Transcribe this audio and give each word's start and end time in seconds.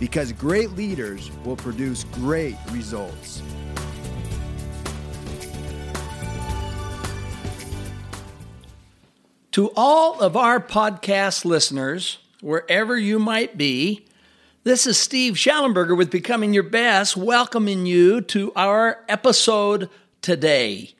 Because 0.00 0.32
great 0.32 0.72
leaders 0.72 1.30
will 1.44 1.56
produce 1.56 2.04
great 2.04 2.56
results. 2.70 3.42
To 9.52 9.72
all 9.74 10.20
of 10.20 10.36
our 10.36 10.60
podcast 10.60 11.44
listeners, 11.44 12.18
wherever 12.40 12.96
you 12.96 13.18
might 13.18 13.58
be, 13.58 14.06
this 14.62 14.86
is 14.86 14.98
Steve 14.98 15.34
Shallenberger 15.34 15.96
with 15.96 16.10
Becoming 16.10 16.52
Your 16.52 16.62
Best, 16.62 17.16
welcoming 17.16 17.86
you 17.86 18.20
to 18.20 18.52
our 18.54 19.04
episode 19.08 19.90
today. 20.22 20.94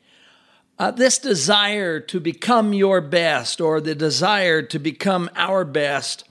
Uh, 0.77 0.91
this 0.91 1.19
desire 1.19 1.99
to 1.99 2.19
become 2.19 2.73
your 2.73 2.99
best 2.99 3.61
or 3.61 3.79
the 3.79 3.93
desire 3.93 4.61
to 4.61 4.79
become 4.79 5.29
our 5.35 5.63
best 5.63 6.27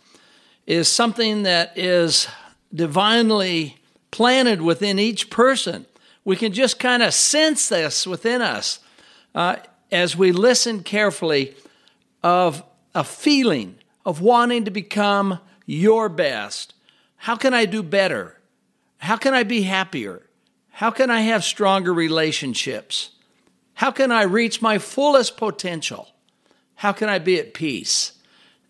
is 0.67 0.89
something 0.89 1.45
that 1.45 1.79
is 1.79 2.29
divinely 2.75 3.79
planted 4.11 4.63
within 4.63 4.99
each 4.99 5.31
person. 5.31 5.87
We 6.25 6.37
can 6.37 6.53
just 6.53 6.79
kind 6.79 7.03
of 7.03 7.15
sense 7.15 7.69
this 7.69 8.07
within 8.07 8.43
us 8.43 8.81
uh, 9.35 9.57
as 9.91 10.17
we 10.17 10.33
listen 10.33 10.83
carefully 10.83 11.57
of 12.23 12.63
a 12.95 13.05
feeling 13.05 13.77
of 14.05 14.21
wanting 14.21 14.65
to 14.65 14.71
become 14.71 15.41
your 15.67 16.09
best. 16.09 16.75
How 17.17 17.37
can 17.37 17.55
I 17.55 17.65
do 17.65 17.83
better? 17.83 18.39
How 18.99 19.17
can 19.17 19.35
I 19.35 19.43
be 19.43 19.63
happier? 19.63 20.23
How 20.71 20.91
can 20.91 21.11
I 21.11 21.21
have 21.23 21.45
stronger 21.45 21.93
relationships? 21.93 23.11
How 23.75 23.91
can 23.91 24.11
I 24.11 24.23
reach 24.23 24.63
my 24.63 24.79
fullest 24.79 25.37
potential? 25.37 26.09
How 26.77 26.93
can 26.93 27.09
I 27.09 27.19
be 27.19 27.39
at 27.39 27.55
peace? 27.55 28.13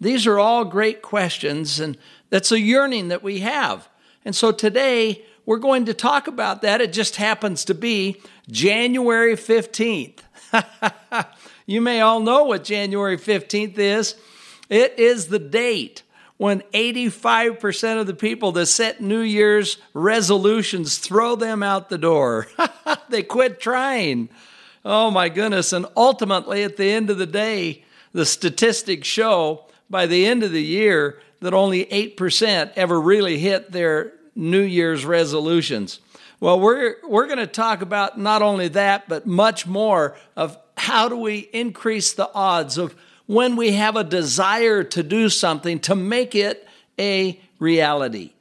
These 0.01 0.27
are 0.27 0.39
all 0.39 0.65
great 0.65 1.03
questions, 1.03 1.81
and 1.81 1.97
that's 2.31 2.53
a 2.53 2.61
yearning 2.61 3.09
that 3.09 3.23
we 3.23 3.41
have. 3.41 3.89
And 4.25 4.35
so 4.35 4.53
today 4.53 5.25
we're 5.47 5.59
going 5.59 5.87
to 5.87 5.95
talk 5.95 6.27
about 6.27 6.63
that. 6.63 6.81
It 6.81 6.93
just 6.93 7.17
happens 7.17 7.65
to 7.67 7.75
be 7.75 8.21
January 8.51 9.35
15th. 9.35 10.19
you 11.67 11.81
may 11.81 12.01
all 12.01 12.21
know 12.21 12.45
what 12.45 12.65
January 12.65 13.17
15th 13.17 13.79
is. 13.79 14.15
It 14.69 14.99
is 14.99 15.29
the 15.29 15.39
date 15.39 16.03
when 16.37 16.61
85% 16.73 18.01
of 18.01 18.07
the 18.07 18.15
people 18.15 18.53
that 18.53 18.67
set 18.67 19.01
New 19.01 19.21
Year's 19.21 19.79
resolutions 19.93 20.99
throw 20.99 21.35
them 21.35 21.63
out 21.63 21.89
the 21.89 21.99
door. 21.99 22.47
they 23.09 23.23
quit 23.23 23.61
trying. 23.61 24.29
Oh 24.85 25.11
my 25.11 25.29
goodness. 25.29 25.73
And 25.73 25.87
ultimately, 25.97 26.63
at 26.63 26.77
the 26.77 26.91
end 26.91 27.11
of 27.11 27.19
the 27.19 27.27
day, 27.27 27.85
the 28.13 28.25
statistics 28.25 29.09
show 29.09 29.67
by 29.91 30.07
the 30.07 30.27
end 30.27 30.43
of 30.43 30.53
the 30.53 30.63
year 30.63 31.21
that 31.41 31.55
only 31.55 31.85
8% 31.85 32.73
ever 32.77 33.01
really 33.01 33.39
hit 33.39 33.73
their 33.73 34.13
New 34.35 34.63
Year's 34.63 35.05
resolutions. 35.05 36.01
Well, 36.41 36.61
we're, 36.61 36.97
we're 37.07 37.27
going 37.27 37.39
to 37.39 37.47
talk 37.47 37.83
about 37.83 38.19
not 38.19 38.43
only 38.43 38.69
that, 38.69 39.09
but 39.09 39.27
much 39.27 39.67
more 39.67 40.17
of 40.37 40.57
how 40.77 41.09
do 41.09 41.17
we 41.17 41.39
increase 41.53 42.13
the 42.13 42.33
odds 42.33 42.79
of 42.79 42.95
when 43.27 43.57
we 43.57 43.73
have 43.73 43.97
a 43.97 44.05
desire 44.05 44.85
to 44.85 45.03
do 45.03 45.29
something 45.29 45.81
to 45.81 45.95
make 45.95 46.35
it 46.35 46.67
a 46.99 47.41
reality. 47.59 48.33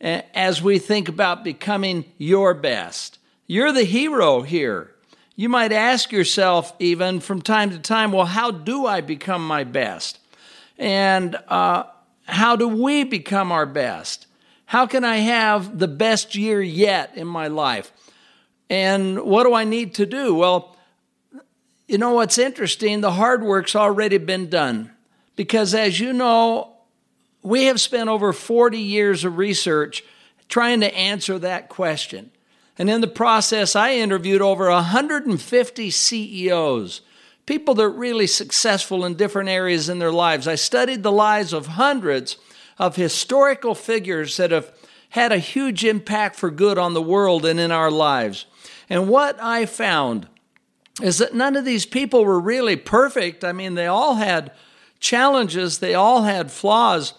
As 0.00 0.60
we 0.60 0.78
think 0.78 1.08
about 1.08 1.44
becoming 1.44 2.04
your 2.18 2.52
best, 2.52 3.18
you're 3.46 3.72
the 3.72 3.84
hero 3.84 4.42
here. 4.42 4.90
You 5.36 5.48
might 5.48 5.72
ask 5.72 6.12
yourself, 6.12 6.74
even 6.78 7.20
from 7.20 7.40
time 7.40 7.70
to 7.70 7.78
time, 7.78 8.12
well, 8.12 8.26
how 8.26 8.50
do 8.50 8.86
I 8.86 9.00
become 9.00 9.46
my 9.46 9.64
best? 9.64 10.18
And 10.78 11.36
uh, 11.48 11.84
how 12.26 12.56
do 12.56 12.68
we 12.68 13.04
become 13.04 13.52
our 13.52 13.66
best? 13.66 14.26
How 14.66 14.86
can 14.86 15.04
I 15.04 15.16
have 15.18 15.78
the 15.78 15.88
best 15.88 16.34
year 16.34 16.60
yet 16.60 17.16
in 17.16 17.26
my 17.26 17.48
life? 17.48 17.92
And 18.68 19.22
what 19.22 19.44
do 19.44 19.54
I 19.54 19.64
need 19.64 19.94
to 19.94 20.06
do? 20.06 20.34
Well, 20.34 20.76
you 21.86 21.98
know 21.98 22.12
what's 22.12 22.36
interesting? 22.36 23.00
The 23.00 23.12
hard 23.12 23.42
work's 23.42 23.76
already 23.76 24.18
been 24.18 24.48
done. 24.48 24.90
Because 25.36 25.74
as 25.74 26.00
you 26.00 26.12
know, 26.12 26.72
we 27.42 27.66
have 27.66 27.80
spent 27.80 28.08
over 28.08 28.32
40 28.32 28.78
years 28.78 29.24
of 29.24 29.38
research 29.38 30.02
trying 30.48 30.80
to 30.80 30.94
answer 30.96 31.38
that 31.38 31.68
question. 31.68 32.30
And 32.78 32.90
in 32.90 33.00
the 33.00 33.06
process, 33.06 33.76
I 33.76 33.94
interviewed 33.94 34.42
over 34.42 34.68
150 34.68 35.90
CEOs, 35.90 37.00
people 37.46 37.74
that 37.74 37.84
are 37.84 37.90
really 37.90 38.26
successful 38.26 39.04
in 39.04 39.14
different 39.14 39.48
areas 39.48 39.88
in 39.88 39.98
their 39.98 40.12
lives. 40.12 40.46
I 40.46 40.56
studied 40.56 41.02
the 41.02 41.12
lives 41.12 41.52
of 41.52 41.66
hundreds 41.68 42.36
of 42.78 42.96
historical 42.96 43.74
figures 43.74 44.36
that 44.36 44.50
have 44.50 44.72
had 45.10 45.32
a 45.32 45.38
huge 45.38 45.84
impact 45.84 46.36
for 46.36 46.50
good 46.50 46.76
on 46.76 46.92
the 46.92 47.02
world 47.02 47.46
and 47.46 47.58
in 47.58 47.70
our 47.70 47.90
lives. 47.90 48.46
And 48.90 49.08
what 49.08 49.40
I 49.42 49.64
found 49.66 50.28
is 51.02 51.18
that 51.18 51.34
none 51.34 51.56
of 51.56 51.64
these 51.64 51.86
people 51.86 52.24
were 52.24 52.40
really 52.40 52.76
perfect. 52.76 53.44
I 53.44 53.52
mean, 53.52 53.74
they 53.74 53.86
all 53.86 54.16
had 54.16 54.52
challenges, 54.98 55.78
they 55.78 55.94
all 55.94 56.22
had 56.22 56.50
flaws, 56.50 57.14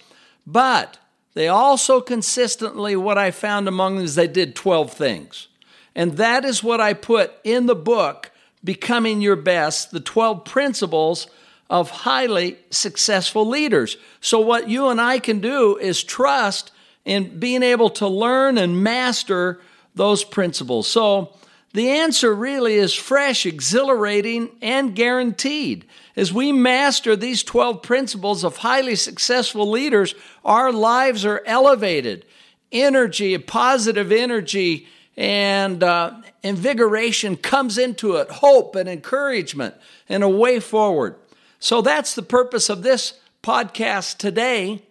but 0.46 0.98
they 1.34 1.48
also 1.48 2.02
consistently, 2.02 2.96
what 2.96 3.18
I 3.18 3.32
found 3.32 3.68
among 3.68 3.96
them 3.96 4.06
is 4.06 4.16
they 4.16 4.28
did 4.28 4.56
12 4.56 4.92
things. 4.92 5.48
And 5.96 6.18
that 6.18 6.44
is 6.44 6.64
what 6.64 6.82
I 6.82 6.94
put 6.94 7.34
in 7.44 7.68
the 7.68 7.76
book, 7.76 8.32
Becoming 8.68 9.22
Your 9.22 9.38
Best, 9.38 9.92
the 9.92 10.02
12 10.02 10.44
principles 10.44 11.28
of 11.70 11.90
highly 11.90 12.58
successful 12.70 13.48
leaders. 13.48 13.96
So, 14.20 14.42
what 14.42 14.68
you 14.68 14.90
and 14.90 15.00
I 15.00 15.20
can 15.20 15.40
do 15.40 15.78
is 15.78 16.04
trust 16.04 16.72
in 17.06 17.40
being 17.40 17.64
able 17.64 17.90
to 17.92 18.08
learn 18.10 18.58
and 18.58 18.84
master 18.84 19.62
those 19.96 20.26
principles. 20.26 20.86
So, 20.86 21.34
the 21.72 21.92
answer 21.92 22.36
really 22.36 22.76
is 22.76 22.94
fresh, 22.94 23.46
exhilarating, 23.46 24.50
and 24.62 24.94
guaranteed. 24.94 25.86
As 26.18 26.34
we 26.34 26.52
master 26.52 27.16
these 27.16 27.44
12 27.44 27.82
principles 27.82 28.44
of 28.44 28.58
highly 28.58 28.96
successful 28.96 29.70
leaders, 29.70 30.14
our 30.44 30.74
lives 30.74 31.26
are 31.26 31.42
elevated. 31.46 32.26
Energy, 32.74 33.38
positive 33.38 34.12
energy, 34.12 34.88
and 35.18 35.84
uh, 35.84 36.14
invigoration 36.44 37.36
comes 37.36 37.78
into 37.78 38.18
it, 38.18 38.30
hope 38.30 38.76
and 38.76 38.88
encouragement, 38.88 39.76
and 40.08 40.24
a 40.24 40.30
way 40.30 40.60
forward. 40.60 41.16
So 41.60 41.82
that's 41.82 42.14
the 42.14 42.22
purpose 42.22 42.70
of 42.70 42.84
this 42.84 43.20
podcast 43.42 44.18
today 44.18 44.84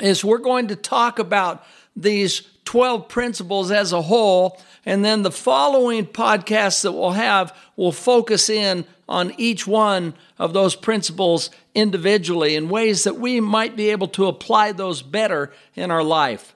is 0.00 0.24
we're 0.24 0.38
going 0.38 0.68
to 0.68 0.76
talk 0.76 1.18
about 1.18 1.64
these 1.96 2.42
12 2.64 3.08
principles 3.08 3.70
as 3.70 3.92
a 3.92 4.02
whole 4.02 4.60
and 4.86 5.04
then 5.04 5.22
the 5.22 5.30
following 5.30 6.06
podcasts 6.06 6.82
that 6.82 6.92
we'll 6.92 7.12
have 7.12 7.56
will 7.76 7.92
focus 7.92 8.48
in 8.48 8.84
on 9.08 9.32
each 9.38 9.66
one 9.66 10.14
of 10.38 10.52
those 10.52 10.76
principles 10.76 11.50
individually 11.74 12.54
in 12.54 12.68
ways 12.68 13.04
that 13.04 13.18
we 13.18 13.40
might 13.40 13.74
be 13.74 13.90
able 13.90 14.08
to 14.08 14.26
apply 14.26 14.70
those 14.72 15.02
better 15.02 15.50
in 15.74 15.90
our 15.90 16.02
life. 16.04 16.54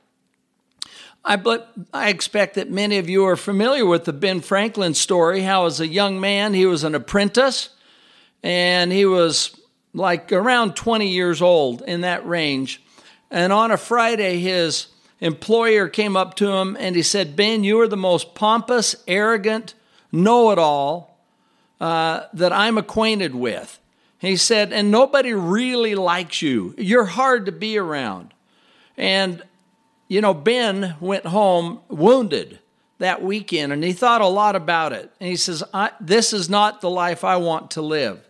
I, 1.24 1.36
but 1.36 1.72
I 1.92 2.08
expect 2.08 2.54
that 2.54 2.70
many 2.70 2.98
of 2.98 3.08
you 3.08 3.24
are 3.26 3.36
familiar 3.36 3.86
with 3.86 4.04
the 4.04 4.12
Ben 4.12 4.40
Franklin 4.40 4.94
story, 4.94 5.42
how 5.42 5.66
as 5.66 5.80
a 5.80 5.86
young 5.86 6.20
man 6.20 6.52
he 6.52 6.66
was 6.66 6.82
an 6.82 6.94
apprentice 6.94 7.70
and 8.42 8.90
he 8.90 9.04
was 9.04 9.56
like 9.94 10.32
around 10.32 10.74
20 10.74 11.08
years 11.08 11.40
old 11.40 11.82
in 11.82 12.00
that 12.00 12.26
range. 12.26 12.82
And 13.30 13.52
on 13.52 13.70
a 13.70 13.76
Friday, 13.76 14.40
his 14.40 14.88
employer 15.20 15.88
came 15.88 16.16
up 16.16 16.34
to 16.36 16.50
him 16.50 16.76
and 16.78 16.96
he 16.96 17.02
said, 17.02 17.36
Ben, 17.36 17.62
you 17.62 17.80
are 17.80 17.88
the 17.88 17.96
most 17.96 18.34
pompous, 18.34 18.96
arrogant, 19.06 19.74
know 20.10 20.50
it 20.50 20.58
all 20.58 21.18
uh, 21.80 22.24
that 22.34 22.52
I'm 22.52 22.78
acquainted 22.78 23.34
with. 23.34 23.78
He 24.18 24.36
said, 24.36 24.72
and 24.72 24.90
nobody 24.90 25.32
really 25.32 25.94
likes 25.94 26.42
you. 26.42 26.74
You're 26.78 27.06
hard 27.06 27.46
to 27.46 27.52
be 27.52 27.78
around. 27.78 28.34
And, 28.96 29.42
you 30.12 30.20
know, 30.20 30.34
Ben 30.34 30.94
went 31.00 31.24
home 31.24 31.80
wounded 31.88 32.58
that 32.98 33.22
weekend 33.22 33.72
and 33.72 33.82
he 33.82 33.94
thought 33.94 34.20
a 34.20 34.26
lot 34.26 34.54
about 34.54 34.92
it. 34.92 35.10
And 35.18 35.30
he 35.30 35.36
says, 35.36 35.64
This 36.02 36.34
is 36.34 36.50
not 36.50 36.82
the 36.82 36.90
life 36.90 37.24
I 37.24 37.36
want 37.36 37.70
to 37.70 37.80
live. 37.80 38.20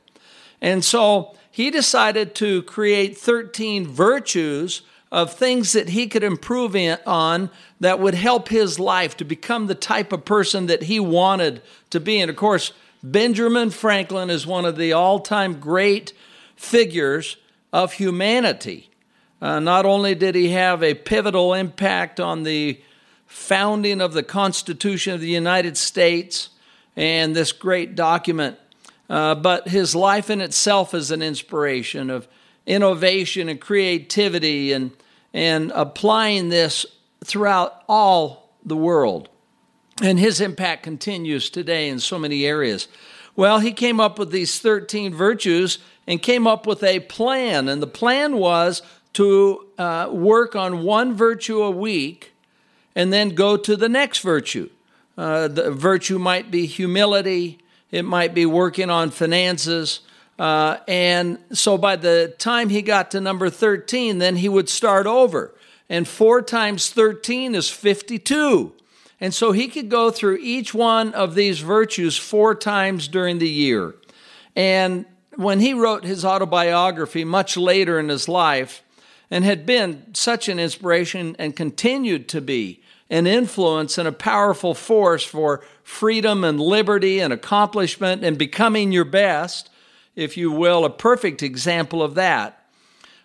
And 0.61 0.85
so 0.85 1.37
he 1.51 1.73
decided 1.73 2.37
to 2.37 2.63
create 2.63 3.19
13 3.19 3.89
virtues 3.89 4.83
of 5.11 5.35
things 5.35 5.73
that 5.73 5.89
he 5.89 6.07
could 6.07 6.23
improve 6.23 6.77
in, 6.77 6.99
on 7.05 7.51
that 7.81 7.99
would 7.99 8.15
help 8.15 8.49
his 8.49 8.79
life 8.79 9.17
to 9.17 9.25
become 9.25 9.67
the 9.67 9.75
type 9.75 10.13
of 10.13 10.25
person 10.25 10.67
that 10.67 10.85
he 10.85 11.01
wanted 11.01 11.63
to 11.91 11.99
be. 11.99 12.21
And 12.21 12.31
of 12.31 12.37
course, 12.37 12.73
Benjamin 13.03 13.71
Franklin 13.71 14.31
is 14.31 14.47
one 14.47 14.67
of 14.67 14.77
the 14.77 14.93
all 14.93 15.19
time 15.19 15.59
great 15.59 16.13
figures 16.55 17.39
of 17.73 17.95
humanity. 17.95 18.92
Uh, 19.43 19.59
not 19.59 19.85
only 19.85 20.15
did 20.15 20.37
he 20.37 20.51
have 20.51 20.85
a 20.85 20.95
pivotal 20.95 21.53
impact 21.53 22.21
on 22.21 22.45
the 22.45 22.81
founding 23.27 24.01
of 24.01 24.13
the 24.13 24.23
Constitution 24.23 25.15
of 25.15 25.21
the 25.21 25.27
United 25.27 25.77
States 25.77 26.51
and 26.95 27.35
this 27.35 27.51
great 27.51 27.97
document, 27.97 28.57
uh, 29.11 29.35
but 29.35 29.67
his 29.67 29.97
life 29.97 30.31
in 30.31 30.41
itself 30.41 30.95
is 30.95 31.11
an 31.11 31.23
inspiration 31.23 32.09
of 32.09 32.29
innovation 32.69 33.49
and 33.49 33.61
creativity 33.61 34.73
and, 34.73 34.93
and 35.35 35.73
applying 35.75 36.49
this 36.49 36.87
throughout 37.25 37.83
all 37.89 38.55
the 38.65 38.77
world. 38.77 39.29
And 40.01 40.21
his 40.21 40.41
impact 40.41 40.85
continues 40.85 41.51
today 41.51 41.89
in 41.89 41.99
so 41.99 42.17
many 42.17 42.47
areas. 42.47 42.87
Well, 43.35 43.59
he 43.59 43.73
came 43.73 43.99
up 43.99 44.21
with 44.21 44.31
these 44.31 44.61
13 44.61 45.13
virtues 45.13 45.79
and 46.07 46.23
came 46.23 46.47
up 46.47 46.65
with 46.65 46.85
a 46.85 47.01
plan. 47.01 47.69
And 47.69 47.83
the 47.83 47.89
plan 47.89 48.37
was 48.37 48.83
to 49.15 49.67
uh, 49.79 50.09
work 50.11 50.57
on 50.57 50.83
one 50.83 51.15
virtue 51.15 51.63
a 51.63 51.71
week 51.71 52.33
and 52.95 53.13
then 53.13 53.31
go 53.31 53.57
to 53.57 53.77
the 53.77 53.89
next 53.89 54.21
virtue. 54.21 54.69
Uh, 55.17 55.49
the 55.49 55.71
virtue 55.71 56.19
might 56.19 56.51
be 56.51 56.67
humility, 56.67 57.59
it 57.91 58.05
might 58.05 58.35
be 58.35 58.47
working 58.47 58.91
on 58.91 59.11
finances. 59.11 60.01
Uh, 60.39 60.79
and 60.89 61.39
so 61.53 61.77
by 61.77 61.95
the 61.95 62.35
time 62.39 62.71
he 62.71 62.81
got 62.81 63.11
to 63.11 63.21
number 63.21 63.51
13, 63.51 64.19
then 64.19 64.37
he 64.37 64.49
would 64.49 64.69
start 64.69 65.07
over. 65.07 65.55
And 65.89 66.09
four 66.09 66.41
times 66.41 66.89
13 66.89 67.55
is 67.55 67.69
52. 67.69 68.73
And 69.21 69.33
so 69.35 69.53
he 69.53 69.69
could 69.69 69.89
go 69.89 70.11
through 70.11 70.39
each 70.41 70.73
one 70.73 71.13
of 71.15 71.35
these 71.35 71.61
virtues 71.61 72.17
four 72.17 72.55
times 72.55 73.07
during 73.09 73.39
the 73.39 73.49
year. 73.49 73.95
And 74.57 75.05
when 75.37 75.61
he 75.61 75.75
wrote 75.75 76.05
his 76.05 76.25
autobiography 76.25 77.25
much 77.25 77.57
later 77.57 78.01
in 78.01 78.09
his 78.09 78.29
life, 78.29 78.83
and 79.33 79.47
had 79.47 79.65
been 79.65 80.05
such 80.13 80.47
an 80.47 80.59
inspiration 80.59 81.35
and 81.39 81.57
continued 81.57 82.29
to 82.29 82.39
be 82.39 82.83
an 83.09 83.27
influence 83.27 83.97
and 83.97 84.07
a 84.07 84.13
powerful 84.13 84.75
force 84.75 85.25
for 85.25 85.65
freedom 85.83 86.45
and 86.45 86.61
liberty 86.61 87.19
and 87.19 87.33
accomplishment 87.33 88.23
and 88.23 88.37
becoming 88.37 88.93
your 88.93 89.07
best, 89.07 89.71
if 90.15 90.37
you 90.37 90.53
will, 90.53 90.85
a 90.85 90.91
perfect 90.91 91.43
example 91.43 92.03
of 92.03 92.15
that. 92.15 92.67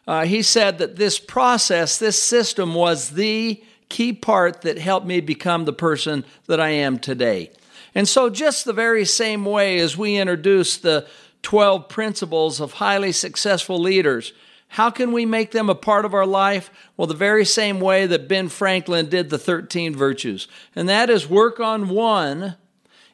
Uh, 0.07 0.24
he 0.24 0.42
said 0.42 0.77
that 0.77 0.95
this 0.95 1.19
process, 1.19 2.00
this 2.00 2.24
system 2.24 2.74
was 2.74 3.10
the 3.10 3.62
key 3.89 4.13
part 4.13 4.62
that 4.62 4.77
helped 4.77 5.06
me 5.06 5.19
become 5.19 5.65
the 5.65 5.74
person 5.74 6.24
that 6.45 6.62
I 6.62 6.69
am 6.69 7.00
today. 7.00 7.51
And 7.94 8.07
so, 8.07 8.30
just 8.30 8.63
the 8.63 8.71
very 8.71 9.03
same 9.03 9.44
way 9.44 9.77
as 9.80 9.98
we 9.98 10.15
introduce 10.15 10.77
the 10.77 11.06
12 11.42 11.89
principles 11.89 12.62
of 12.62 12.74
highly 12.74 13.12
successful 13.12 13.77
leaders, 13.77 14.31
how 14.69 14.90
can 14.90 15.12
we 15.12 15.25
make 15.25 15.52
them 15.52 15.69
a 15.69 15.75
part 15.75 16.06
of 16.06 16.14
our 16.14 16.25
life? 16.25 16.69
Well, 16.96 17.08
the 17.08 17.14
very 17.14 17.46
same 17.46 17.80
way 17.80 18.06
that 18.06 18.28
Ben 18.28 18.50
Franklin 18.50 19.10
did 19.10 19.30
the 19.30 19.38
13 19.38 19.96
virtues. 19.96 20.48
And 20.75 20.90
that 20.90 21.10
is 21.10 21.30
work 21.30 21.60
on 21.60 21.90
one 21.90 22.56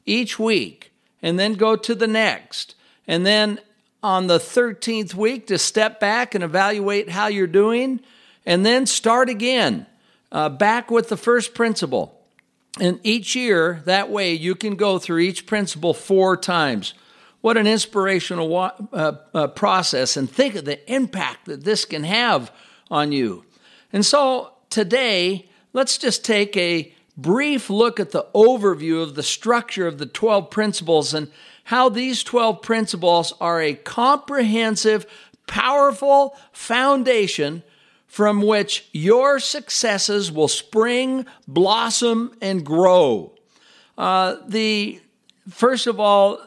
each 0.06 0.40
week 0.40 0.92
and 1.22 1.40
then 1.40 1.54
go 1.54 1.76
to 1.76 1.96
the 1.96 2.08
next. 2.08 2.76
And 3.08 3.26
then 3.26 3.60
on 4.02 4.28
the 4.28 4.38
13th 4.38 5.14
week 5.14 5.48
to 5.48 5.58
step 5.58 6.00
back 6.00 6.36
and 6.36 6.44
evaluate 6.44 7.10
how 7.10 7.28
you're 7.28 7.48
doing 7.48 8.02
and 8.46 8.66
then 8.66 8.86
start 8.86 9.30
again 9.30 9.86
uh, 10.32 10.50
back 10.50 10.92
with 10.92 11.10
the 11.10 11.18
first 11.18 11.54
principle. 11.54 12.20
And 12.80 13.00
each 13.04 13.36
year, 13.36 13.82
that 13.86 14.10
way, 14.10 14.34
you 14.34 14.56
can 14.56 14.76
go 14.76 14.98
through 14.98 15.20
each 15.20 15.46
principle 15.46 15.94
four 15.94 16.36
times. 16.36 16.96
What 17.44 17.57
an 17.57 17.68
inspirational 17.68 18.56
uh, 18.57 19.12
uh, 19.34 19.48
process, 19.48 20.16
and 20.16 20.31
think 20.31 20.56
of 20.56 20.63
the 20.63 20.80
impact 20.90 21.44
that 21.48 21.66
this 21.66 21.84
can 21.84 22.06
have 22.06 22.54
on 22.90 23.12
you. 23.12 23.44
And 23.92 24.06
so, 24.06 24.54
today, 24.69 25.50
let's 25.74 25.98
just 25.98 26.24
take 26.24 26.56
a 26.56 26.95
brief 27.18 27.69
look 27.69 28.00
at 28.00 28.12
the 28.12 28.28
overview 28.34 29.04
of 29.04 29.16
the 29.16 29.24
structure 29.24 29.86
of 29.86 29.98
the 29.98 30.06
12 30.06 30.50
principles 30.51 31.13
and 31.13 31.30
how 31.66 31.90
these 31.90 32.24
12 32.24 32.62
principles 32.62 33.34
are 33.42 33.62
a 33.62 33.74
comprehensive, 33.74 35.06
powerful 35.46 36.38
foundation 36.54 37.62
from 38.07 38.42
which 38.42 38.88
your 38.94 39.38
successes 39.38 40.31
will 40.31 40.48
spring, 40.48 41.25
blossom, 41.46 42.38
and 42.39 42.66
grow. 42.66 43.34
Uh, 43.98 44.38
the 44.48 45.01
first 45.50 45.88
of 45.88 46.00
all, 46.00 46.39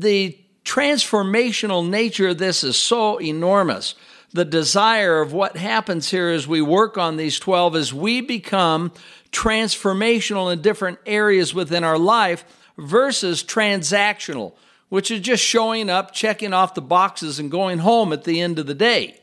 the 0.00 0.38
transformational 0.64 1.88
nature 1.88 2.28
of 2.28 2.38
this 2.38 2.64
is 2.64 2.76
so 2.76 3.20
enormous. 3.20 3.94
The 4.32 4.44
desire 4.44 5.20
of 5.20 5.32
what 5.32 5.56
happens 5.56 6.10
here 6.10 6.28
as 6.28 6.46
we 6.46 6.62
work 6.62 6.96
on 6.96 7.16
these 7.16 7.38
12 7.38 7.76
is 7.76 7.94
we 7.94 8.20
become 8.20 8.92
transformational 9.32 10.52
in 10.52 10.62
different 10.62 10.98
areas 11.06 11.54
within 11.54 11.82
our 11.82 11.98
life 11.98 12.44
versus 12.78 13.42
transactional, 13.42 14.54
which 14.88 15.10
is 15.10 15.20
just 15.20 15.42
showing 15.42 15.90
up, 15.90 16.12
checking 16.12 16.52
off 16.52 16.74
the 16.74 16.80
boxes, 16.80 17.38
and 17.38 17.50
going 17.50 17.78
home 17.78 18.12
at 18.12 18.24
the 18.24 18.40
end 18.40 18.58
of 18.58 18.66
the 18.66 18.74
day. 18.74 19.20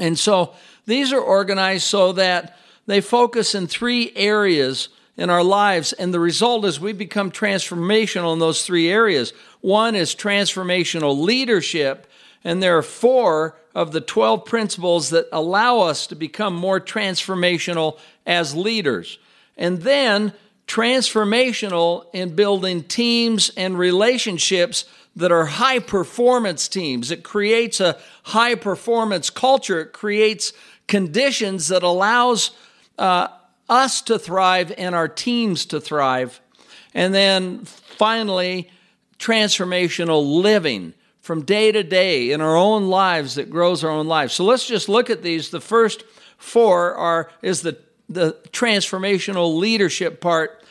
And 0.00 0.18
so 0.18 0.54
these 0.86 1.12
are 1.12 1.20
organized 1.20 1.84
so 1.84 2.12
that 2.12 2.56
they 2.86 3.00
focus 3.00 3.54
in 3.54 3.66
three 3.66 4.12
areas 4.16 4.88
in 5.16 5.28
our 5.28 5.44
lives, 5.44 5.92
and 5.92 6.12
the 6.12 6.20
result 6.20 6.64
is 6.64 6.80
we 6.80 6.92
become 6.92 7.30
transformational 7.30 8.32
in 8.32 8.38
those 8.38 8.64
three 8.64 8.88
areas. 8.88 9.32
One 9.60 9.94
is 9.94 10.14
transformational 10.14 11.18
leadership, 11.20 12.06
and 12.44 12.62
there 12.62 12.78
are 12.78 12.82
four 12.82 13.58
of 13.74 13.92
the 13.92 14.00
12 14.00 14.44
principles 14.44 15.10
that 15.10 15.28
allow 15.32 15.80
us 15.80 16.06
to 16.08 16.14
become 16.14 16.54
more 16.54 16.80
transformational 16.80 17.98
as 18.26 18.54
leaders. 18.54 19.18
And 19.56 19.82
then 19.82 20.32
transformational 20.66 22.06
in 22.12 22.34
building 22.34 22.82
teams 22.82 23.50
and 23.56 23.78
relationships 23.78 24.84
that 25.14 25.30
are 25.30 25.44
high 25.44 25.78
performance 25.78 26.68
teams. 26.68 27.10
It 27.10 27.22
creates 27.22 27.80
a 27.80 27.98
high 28.22 28.54
performance 28.54 29.28
culture. 29.28 29.80
It 29.80 29.92
creates 29.92 30.52
conditions 30.86 31.68
that 31.68 31.82
allows 31.82 32.52
uh, 32.98 33.28
us 33.68 34.02
to 34.02 34.18
thrive 34.18 34.72
and 34.76 34.94
our 34.94 35.08
teams 35.08 35.66
to 35.66 35.80
thrive. 35.80 36.40
And 36.94 37.14
then 37.14 37.64
finally, 37.64 38.70
transformational 39.18 40.42
living 40.42 40.94
from 41.20 41.44
day 41.44 41.72
to 41.72 41.82
day 41.82 42.32
in 42.32 42.40
our 42.40 42.56
own 42.56 42.88
lives 42.88 43.36
that 43.36 43.50
grows 43.50 43.84
our 43.84 43.90
own 43.90 44.08
lives. 44.08 44.34
So 44.34 44.44
let's 44.44 44.66
just 44.66 44.88
look 44.88 45.08
at 45.08 45.22
these. 45.22 45.50
The 45.50 45.60
first 45.60 46.04
four 46.36 46.94
are 46.94 47.30
is 47.42 47.62
the 47.62 47.78
the 48.08 48.36
transformational 48.50 49.56
leadership 49.56 50.20
part. 50.20 50.62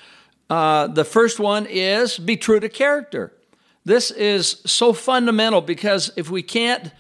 Uh, 0.50 0.88
the 0.88 1.06
first 1.06 1.40
one 1.40 1.66
is 1.66 2.20
be 2.20 2.38
true 2.38 2.60
to 2.60 2.70
character. 2.70 3.34
This 3.84 4.12
is 4.12 4.62
so 4.66 4.94
fundamental 4.94 5.62
because 5.62 6.12
if 6.16 6.30
we 6.30 6.44
can't 6.44 6.92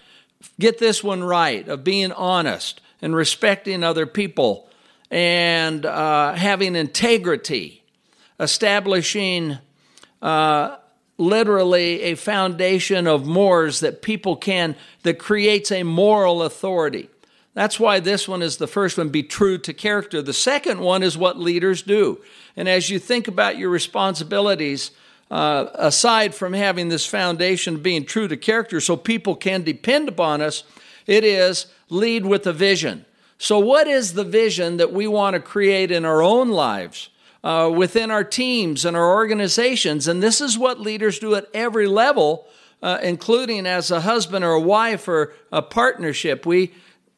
get 0.59 0.79
this 0.79 1.03
one 1.03 1.23
right 1.23 1.67
of 1.67 1.83
being 1.83 2.11
honest, 2.11 2.81
and 3.01 3.15
respecting 3.15 3.83
other 3.83 4.05
people 4.05 4.69
and 5.11 5.85
uh, 5.85 6.33
having 6.33 6.75
integrity, 6.75 7.83
establishing 8.39 9.57
uh, 10.21 10.77
literally 11.17 12.01
a 12.03 12.15
foundation 12.15 13.05
of 13.05 13.27
mores 13.27 13.81
that 13.81 14.01
people 14.01 14.37
can, 14.37 14.75
that 15.03 15.19
creates 15.19 15.71
a 15.71 15.83
moral 15.83 16.41
authority. 16.41 17.09
That's 17.53 17.77
why 17.77 17.99
this 17.99 18.27
one 18.27 18.41
is 18.41 18.57
the 18.57 18.67
first 18.67 18.97
one 18.97 19.09
be 19.09 19.23
true 19.23 19.57
to 19.59 19.73
character. 19.73 20.21
The 20.21 20.33
second 20.33 20.79
one 20.79 21.03
is 21.03 21.17
what 21.17 21.37
leaders 21.37 21.81
do. 21.81 22.21
And 22.55 22.69
as 22.69 22.89
you 22.89 22.97
think 22.97 23.27
about 23.27 23.57
your 23.57 23.69
responsibilities, 23.69 24.91
uh, 25.29 25.67
aside 25.75 26.33
from 26.33 26.53
having 26.53 26.87
this 26.87 27.05
foundation 27.05 27.75
of 27.75 27.83
being 27.83 28.05
true 28.05 28.29
to 28.29 28.37
character 28.37 28.79
so 28.79 28.95
people 28.95 29.35
can 29.35 29.63
depend 29.63 30.07
upon 30.07 30.41
us, 30.41 30.63
it 31.05 31.25
is 31.25 31.65
lead 31.89 32.25
with 32.25 32.47
a 32.47 32.53
vision. 32.53 33.05
So, 33.41 33.57
what 33.57 33.87
is 33.87 34.13
the 34.13 34.23
vision 34.23 34.77
that 34.77 34.93
we 34.93 35.07
want 35.07 35.33
to 35.33 35.39
create 35.39 35.89
in 35.89 36.05
our 36.05 36.21
own 36.21 36.49
lives, 36.49 37.09
uh, 37.43 37.71
within 37.75 38.11
our 38.11 38.23
teams 38.23 38.85
and 38.85 38.95
our 38.95 39.15
organizations? 39.15 40.07
And 40.07 40.21
this 40.21 40.41
is 40.41 40.59
what 40.59 40.79
leaders 40.79 41.17
do 41.17 41.33
at 41.33 41.47
every 41.51 41.87
level, 41.87 42.45
uh, 42.83 42.99
including 43.01 43.65
as 43.65 43.89
a 43.89 44.01
husband 44.01 44.45
or 44.45 44.51
a 44.51 44.61
wife 44.61 45.07
or 45.07 45.33
a 45.51 45.63
partnership. 45.63 46.45
We 46.45 46.71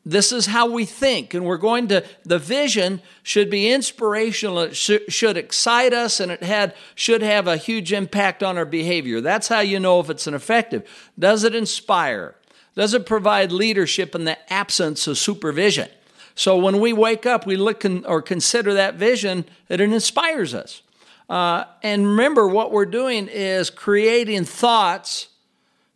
this 0.05 0.31
is 0.31 0.45
how 0.45 0.71
we 0.71 0.85
think, 0.85 1.33
and 1.33 1.43
we're 1.43 1.57
going 1.57 1.89
to. 1.89 2.05
The 2.23 2.39
vision 2.39 3.01
should 3.21 3.49
be 3.49 3.69
inspirational. 3.69 4.59
It 4.59 4.77
sh- 4.77 5.09
should 5.09 5.35
excite 5.35 5.91
us, 5.91 6.21
and 6.21 6.31
it 6.31 6.41
had 6.41 6.73
should 6.95 7.21
have 7.21 7.49
a 7.49 7.57
huge 7.57 7.91
impact 7.91 8.41
on 8.41 8.57
our 8.57 8.63
behavior. 8.63 9.19
That's 9.19 9.49
how 9.49 9.59
you 9.59 9.77
know 9.77 9.99
if 9.99 10.09
it's 10.09 10.25
an 10.25 10.35
effective. 10.35 10.89
Does 11.19 11.43
it 11.43 11.53
inspire? 11.53 12.35
Does 12.75 12.93
it 12.93 13.05
provide 13.05 13.51
leadership 13.51 14.15
in 14.15 14.23
the 14.23 14.37
absence 14.51 15.05
of 15.05 15.17
supervision? 15.17 15.89
So 16.35 16.57
when 16.57 16.79
we 16.79 16.93
wake 16.93 17.25
up, 17.25 17.45
we 17.45 17.55
look 17.55 17.85
or 18.05 18.21
consider 18.21 18.73
that 18.73 18.95
vision, 18.95 19.45
that 19.67 19.79
it 19.79 19.91
inspires 19.91 20.53
us. 20.53 20.81
Uh, 21.29 21.65
and 21.81 22.07
remember, 22.07 22.47
what 22.47 22.71
we're 22.71 22.85
doing 22.85 23.27
is 23.27 23.69
creating 23.69 24.45
thoughts 24.45 25.29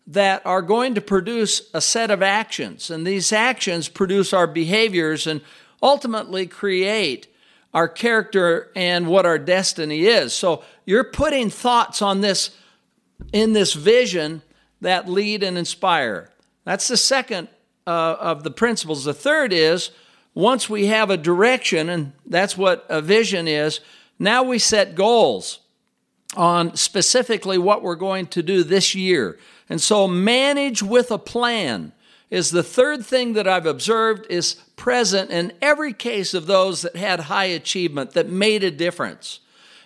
that 0.08 0.42
are 0.46 0.62
going 0.62 0.96
to 0.96 1.02
produce 1.02 1.70
a 1.74 1.82
set 1.82 2.10
of 2.10 2.22
actions. 2.22 2.90
And 2.90 3.06
these 3.06 3.34
actions 3.34 3.90
produce 3.90 4.32
our 4.32 4.48
behaviors 4.48 5.28
and 5.28 5.42
ultimately 5.84 6.48
create 6.48 7.28
our 7.74 7.88
character 7.88 8.72
and 8.76 9.08
what 9.08 9.26
our 9.26 9.38
destiny 9.38 10.06
is. 10.06 10.34
So 10.34 10.64
you're 10.86 11.04
putting 11.04 11.50
thoughts 11.50 12.02
on 12.02 12.22
this 12.22 12.52
in 13.34 13.54
this 13.54 13.74
vision 13.74 14.42
that 14.80 15.10
lead 15.10 15.44
and 15.44 15.58
inspire. 15.58 16.30
That's 16.64 16.88
the 16.88 16.98
second 16.98 17.50
uh, 17.86 18.16
of 18.20 18.44
the 18.44 18.52
principles. 18.52 19.06
The 19.06 19.14
third 19.14 19.52
is 19.52 19.92
once 20.38 20.70
we 20.70 20.86
have 20.86 21.10
a 21.10 21.18
direction, 21.18 21.90
and 21.90 22.14
that's 22.28 22.56
what 22.56 22.86
a 22.90 23.02
vision 23.02 23.48
is, 23.48 23.80
now 24.20 24.44
we 24.44 24.60
set 24.60 24.94
goals 24.94 25.62
on 26.36 26.76
specifically 26.76 27.58
what 27.58 27.82
we're 27.82 27.96
going 27.96 28.28
to 28.28 28.44
do 28.44 28.64
this 28.64 28.94
year. 28.94 29.40
And 29.68 29.82
so 29.82 30.08
manage 30.08 30.84
with 30.84 31.10
a 31.10 31.18
plan 31.18 31.92
is 32.30 32.52
the 32.52 32.62
third 32.62 33.04
thing 33.04 33.34
that 33.34 33.48
I've 33.48 33.66
observed 33.66 34.28
is 34.30 34.54
present 34.76 35.32
in 35.32 35.54
every 35.60 35.92
case 35.92 36.36
of 36.36 36.46
those 36.46 36.84
that 36.84 36.96
had 36.96 37.22
high 37.22 37.46
achievement 37.46 38.12
that 38.12 38.30
made 38.30 38.64
a 38.64 38.70
difference. 38.70 39.40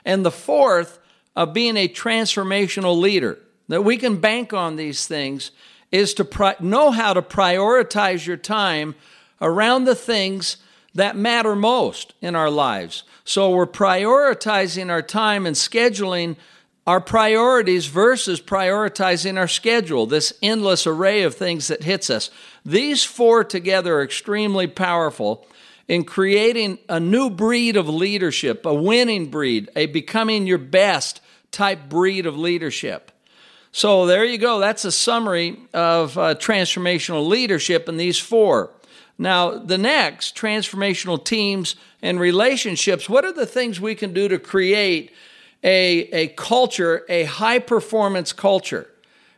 And 0.03 0.25
the 0.25 0.31
fourth 0.31 0.99
of 1.33 1.53
being 1.53 1.77
a 1.77 1.87
transformational 1.87 2.99
leader 2.99 3.39
that 3.69 3.85
we 3.85 3.95
can 3.95 4.19
bank 4.19 4.51
on 4.51 4.75
these 4.75 5.07
things 5.07 5.51
is 5.93 6.13
to 6.15 6.25
pri- 6.25 6.57
know 6.59 6.91
how 6.91 7.13
to 7.13 7.21
prioritize 7.21 8.27
your 8.27 8.35
time 8.35 8.95
around 9.41 9.85
the 9.85 9.95
things 9.95 10.57
that 10.93 11.15
matter 11.15 11.55
most 11.55 12.13
in 12.21 12.35
our 12.35 12.49
lives. 12.49 13.03
So 13.23 13.49
we're 13.49 13.67
prioritizing 13.67 14.89
our 14.89 15.01
time 15.01 15.45
and 15.45 15.55
scheduling 15.55 16.35
our 16.87 16.99
priorities 16.99 17.85
versus 17.85 18.41
prioritizing 18.41 19.37
our 19.37 19.47
schedule, 19.47 20.05
this 20.05 20.33
endless 20.41 20.87
array 20.87 21.23
of 21.23 21.35
things 21.35 21.67
that 21.67 21.83
hits 21.83 22.09
us. 22.09 22.29
These 22.65 23.03
four 23.03 23.43
together 23.43 23.97
are 23.97 24.03
extremely 24.03 24.67
powerful 24.67 25.45
in 25.87 26.03
creating 26.03 26.79
a 26.89 26.99
new 26.99 27.29
breed 27.29 27.77
of 27.77 27.87
leadership, 27.87 28.65
a 28.65 28.73
winning 28.73 29.29
breed, 29.29 29.69
a 29.75 29.85
becoming 29.87 30.47
your 30.47 30.57
best 30.57 31.21
type 31.51 31.89
breed 31.89 32.25
of 32.25 32.37
leadership. 32.37 33.11
So 33.71 34.05
there 34.05 34.25
you 34.25 34.37
go. 34.37 34.59
That's 34.59 34.85
a 34.85 34.91
summary 34.91 35.57
of 35.73 36.17
uh, 36.17 36.35
transformational 36.35 37.27
leadership 37.27 37.87
in 37.87 37.97
these 37.97 38.17
four. 38.17 38.71
Now, 39.21 39.59
the 39.59 39.77
next, 39.77 40.35
transformational 40.35 41.23
teams 41.23 41.75
and 42.01 42.19
relationships, 42.19 43.07
what 43.07 43.23
are 43.23 43.31
the 43.31 43.45
things 43.45 43.79
we 43.79 43.93
can 43.93 44.13
do 44.13 44.27
to 44.27 44.39
create 44.39 45.11
a, 45.63 46.09
a 46.11 46.27
culture, 46.29 47.05
a 47.07 47.25
high 47.25 47.59
performance 47.59 48.33
culture? 48.33 48.89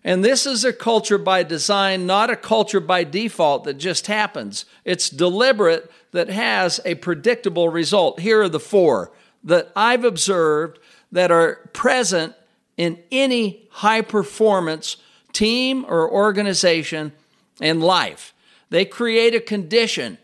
And 0.02 0.24
this 0.24 0.46
is 0.46 0.64
a 0.64 0.72
culture 0.72 1.18
by 1.18 1.44
design, 1.44 2.06
not 2.06 2.30
a 2.30 2.38
culture 2.38 2.80
by 2.80 3.04
default 3.04 3.66
that 3.66 3.74
just 3.74 4.08
happens. 4.08 4.64
It's 4.86 5.10
deliberate 5.10 5.92
that 6.12 6.30
has 6.30 6.80
a 6.86 6.96
predictable 6.96 7.68
result. 7.68 8.22
Here 8.22 8.42
are 8.42 8.48
the 8.50 8.62
four 8.62 9.12
that 9.44 9.70
I've 9.76 10.06
observed 10.06 10.80
that 11.12 11.30
are 11.30 11.56
present 11.74 12.36
in 12.78 13.04
any 13.12 13.68
high 13.70 14.02
performance 14.02 14.96
team 15.34 15.86
or 15.90 16.10
organization 16.10 17.12
in 17.60 17.82
life. 17.82 18.33
They 18.74 18.86
create 18.86 19.36
a 19.36 19.40
condition 19.40 20.18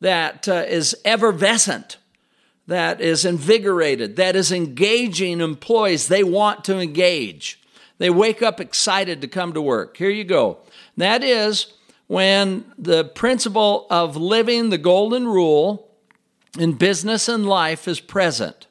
that 0.00 0.46
uh, 0.46 0.64
is 0.68 0.96
effervescent, 1.04 1.96
that 2.68 3.00
is 3.00 3.24
invigorated, 3.24 4.14
that 4.14 4.36
is 4.36 4.52
engaging 4.52 5.40
employees. 5.40 6.06
They 6.06 6.22
want 6.22 6.62
to 6.66 6.78
engage. 6.78 7.60
They 7.98 8.08
wake 8.08 8.42
up 8.42 8.60
excited 8.60 9.20
to 9.22 9.26
come 9.26 9.54
to 9.54 9.60
work. 9.60 9.96
Here 9.96 10.08
you 10.08 10.22
go. 10.22 10.58
That 10.96 11.24
is 11.24 11.72
when 12.06 12.72
the 12.78 13.06
principle 13.06 13.88
of 13.90 14.16
living 14.16 14.70
the 14.70 14.78
golden 14.78 15.26
rule 15.26 15.90
in 16.56 16.74
business 16.74 17.28
and 17.28 17.44
life 17.44 17.88
is 17.88 17.98
present. 17.98 18.68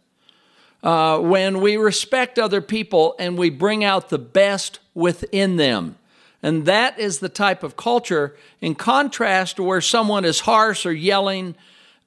Uh, 0.81 1.19
when 1.19 1.59
we 1.59 1.75
respect 1.75 2.39
other 2.39 2.61
people 2.61 3.15
and 3.19 3.37
we 3.37 3.49
bring 3.49 3.83
out 3.83 4.07
the 4.07 4.17
best 4.17 4.79
within 4.93 5.57
them. 5.57 5.97
And 6.45 6.67
that 6.67 6.99
is 6.99 7.17
the 7.17 7.27
type 7.27 7.63
of 7.63 7.75
culture, 7.75 8.35
in 8.61 8.75
contrast 8.75 9.55
to 9.55 9.63
where 9.63 9.81
someone 9.81 10.23
is 10.23 10.41
harsh 10.41 10.85
or 10.85 10.91
yelling 10.91 11.55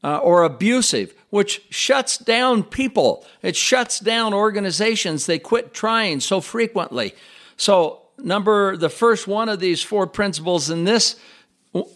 uh, 0.04 0.18
or 0.18 0.44
abusive, 0.44 1.12
which 1.30 1.62
shuts 1.70 2.16
down 2.18 2.62
people. 2.62 3.26
It 3.42 3.56
shuts 3.56 3.98
down 3.98 4.32
organizations. 4.32 5.26
They 5.26 5.40
quit 5.40 5.74
trying 5.74 6.20
so 6.20 6.40
frequently. 6.40 7.16
So, 7.56 8.02
number 8.16 8.76
the 8.76 8.88
first 8.88 9.26
one 9.26 9.48
of 9.48 9.58
these 9.58 9.82
four 9.82 10.06
principles 10.06 10.70
in 10.70 10.84
this 10.84 11.16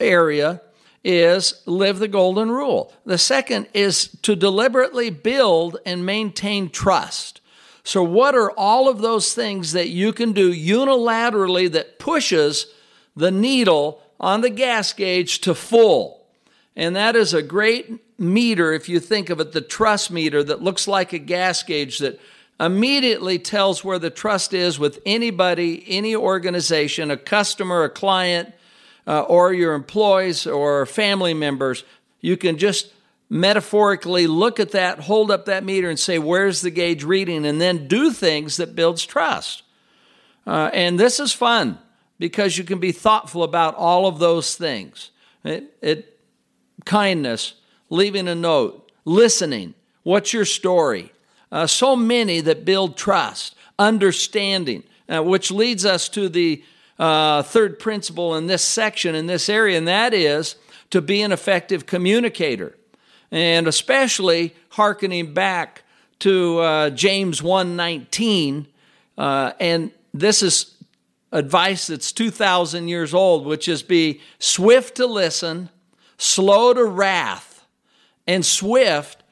area 0.01 0.63
is 1.05 1.63
live 1.65 2.01
the 2.01 2.09
golden 2.09 2.51
rule. 2.51 2.93
The 3.07 3.19
second 3.19 3.69
is 3.73 4.09
to 4.23 4.35
deliberately 4.35 5.11
build 5.11 5.77
and 5.87 6.05
maintain 6.05 6.71
trust. 6.71 7.41
So, 7.85 8.03
what 8.03 8.35
are 8.35 8.51
all 8.53 8.89
of 8.89 9.01
those 9.01 9.35
things 9.35 9.73
that 9.73 9.89
you 9.89 10.13
can 10.13 10.33
do 10.33 10.55
unilaterally 10.55 11.71
that 11.73 11.99
pushes 11.99 12.67
the 13.17 13.31
needle 13.31 14.01
on 14.21 14.41
the 14.41 14.51
gas 14.51 14.93
gauge 14.93 15.41
to 15.41 15.55
full? 15.55 16.25
And 16.77 16.97
that 16.97 17.17
is 17.17 17.35
a 17.35 17.43
great 17.43 18.19
meter, 18.19 18.73
if 18.73 18.89
you 18.89 19.01
think 19.01 19.31
of 19.31 19.41
it, 19.41 19.53
the 19.53 19.61
trust 19.61 20.11
meter 20.11 20.43
that 20.45 20.63
looks 20.63 20.87
like 20.87 21.13
a 21.13 21.19
gas 21.19 21.63
gauge 21.63 21.99
that 21.99 22.21
immediately 22.61 23.39
tells 23.39 23.85
where 23.85 23.99
the 23.99 24.11
trust 24.11 24.55
is 24.55 24.79
with 24.79 25.01
anybody, 25.05 25.85
any 25.89 26.15
organization, 26.15 27.11
a 27.11 27.17
customer, 27.17 27.83
a 27.83 27.91
client, 27.91 28.53
uh, 29.07 29.23
or 29.23 29.53
your 29.53 29.75
employees 29.75 30.47
or 30.47 30.87
family 30.87 31.35
members. 31.35 31.83
You 32.21 32.37
can 32.37 32.57
just 32.57 32.93
metaphorically 33.33 34.27
look 34.27 34.61
at 34.61 34.73
that, 34.73 35.01
hold 35.01 35.31
up 35.31 35.47
that 35.47 35.65
meter, 35.65 35.89
and 35.89 35.99
say, 35.99 36.19
Where's 36.19 36.61
the 36.61 36.71
gauge 36.71 37.03
reading? 37.03 37.47
And 37.47 37.61
then 37.61 37.89
do 37.89 38.13
things 38.13 38.59
that 38.59 38.77
builds 38.77 39.07
trust. 39.07 39.63
Uh, 40.47 40.69
and 40.75 41.01
this 41.01 41.19
is 41.19 41.33
fun 41.33 41.79
because 42.19 42.59
you 42.59 42.65
can 42.65 42.79
be 42.79 42.93
thoughtful 42.93 43.43
about 43.43 43.75
all 43.75 44.07
of 44.07 44.19
those 44.19 44.55
things. 44.55 45.13
It, 45.45 45.75
it, 45.81 46.21
kindness, 46.85 47.55
leaving 47.89 48.29
a 48.29 48.35
note, 48.35 48.93
listening. 49.07 49.75
What's 50.03 50.35
your 50.35 50.45
story? 50.45 51.11
Uh, 51.51 51.67
so 51.67 51.97
many 51.97 52.41
that 52.41 52.67
build 52.67 52.99
trust, 52.99 53.55
understanding, 53.79 54.83
uh, 55.09 55.23
which 55.23 55.51
leads 55.51 55.87
us 55.87 56.09
to 56.11 56.29
the 56.29 56.63
uh, 56.99 57.43
third 57.43 57.79
principle 57.79 58.37
in 58.37 58.47
this 58.47 58.63
section, 58.63 59.15
in 59.15 59.27
this 59.27 59.49
area, 59.49 59.79
and 59.79 59.89
that 59.89 60.13
is 60.13 60.57
to 60.91 61.01
be 61.01 61.23
an 61.23 61.33
effective 61.33 61.87
communicator 61.87 62.77
and 63.33 63.67
especially 63.67 64.55
hearkening 64.69 65.35
back 65.35 65.83
to 66.21 66.61
uh, 66.61 66.91
James 66.91 67.41
1:19, 67.41 68.67
uh, 69.19 69.53
and 69.59 69.91
this 70.15 70.43
is 70.43 70.77
advice 71.33 71.87
that's 71.87 72.13
2,000 72.13 72.89
years 72.89 73.15
old, 73.15 73.47
which 73.47 73.67
is 73.67 73.83
be 73.83 74.21
swift 74.39 74.97
to 74.97 75.07
listen, 75.07 75.71
slow 76.19 76.75
to 76.75 76.85
wrath, 76.85 77.67
and 78.27 78.45
swift, 78.45 79.25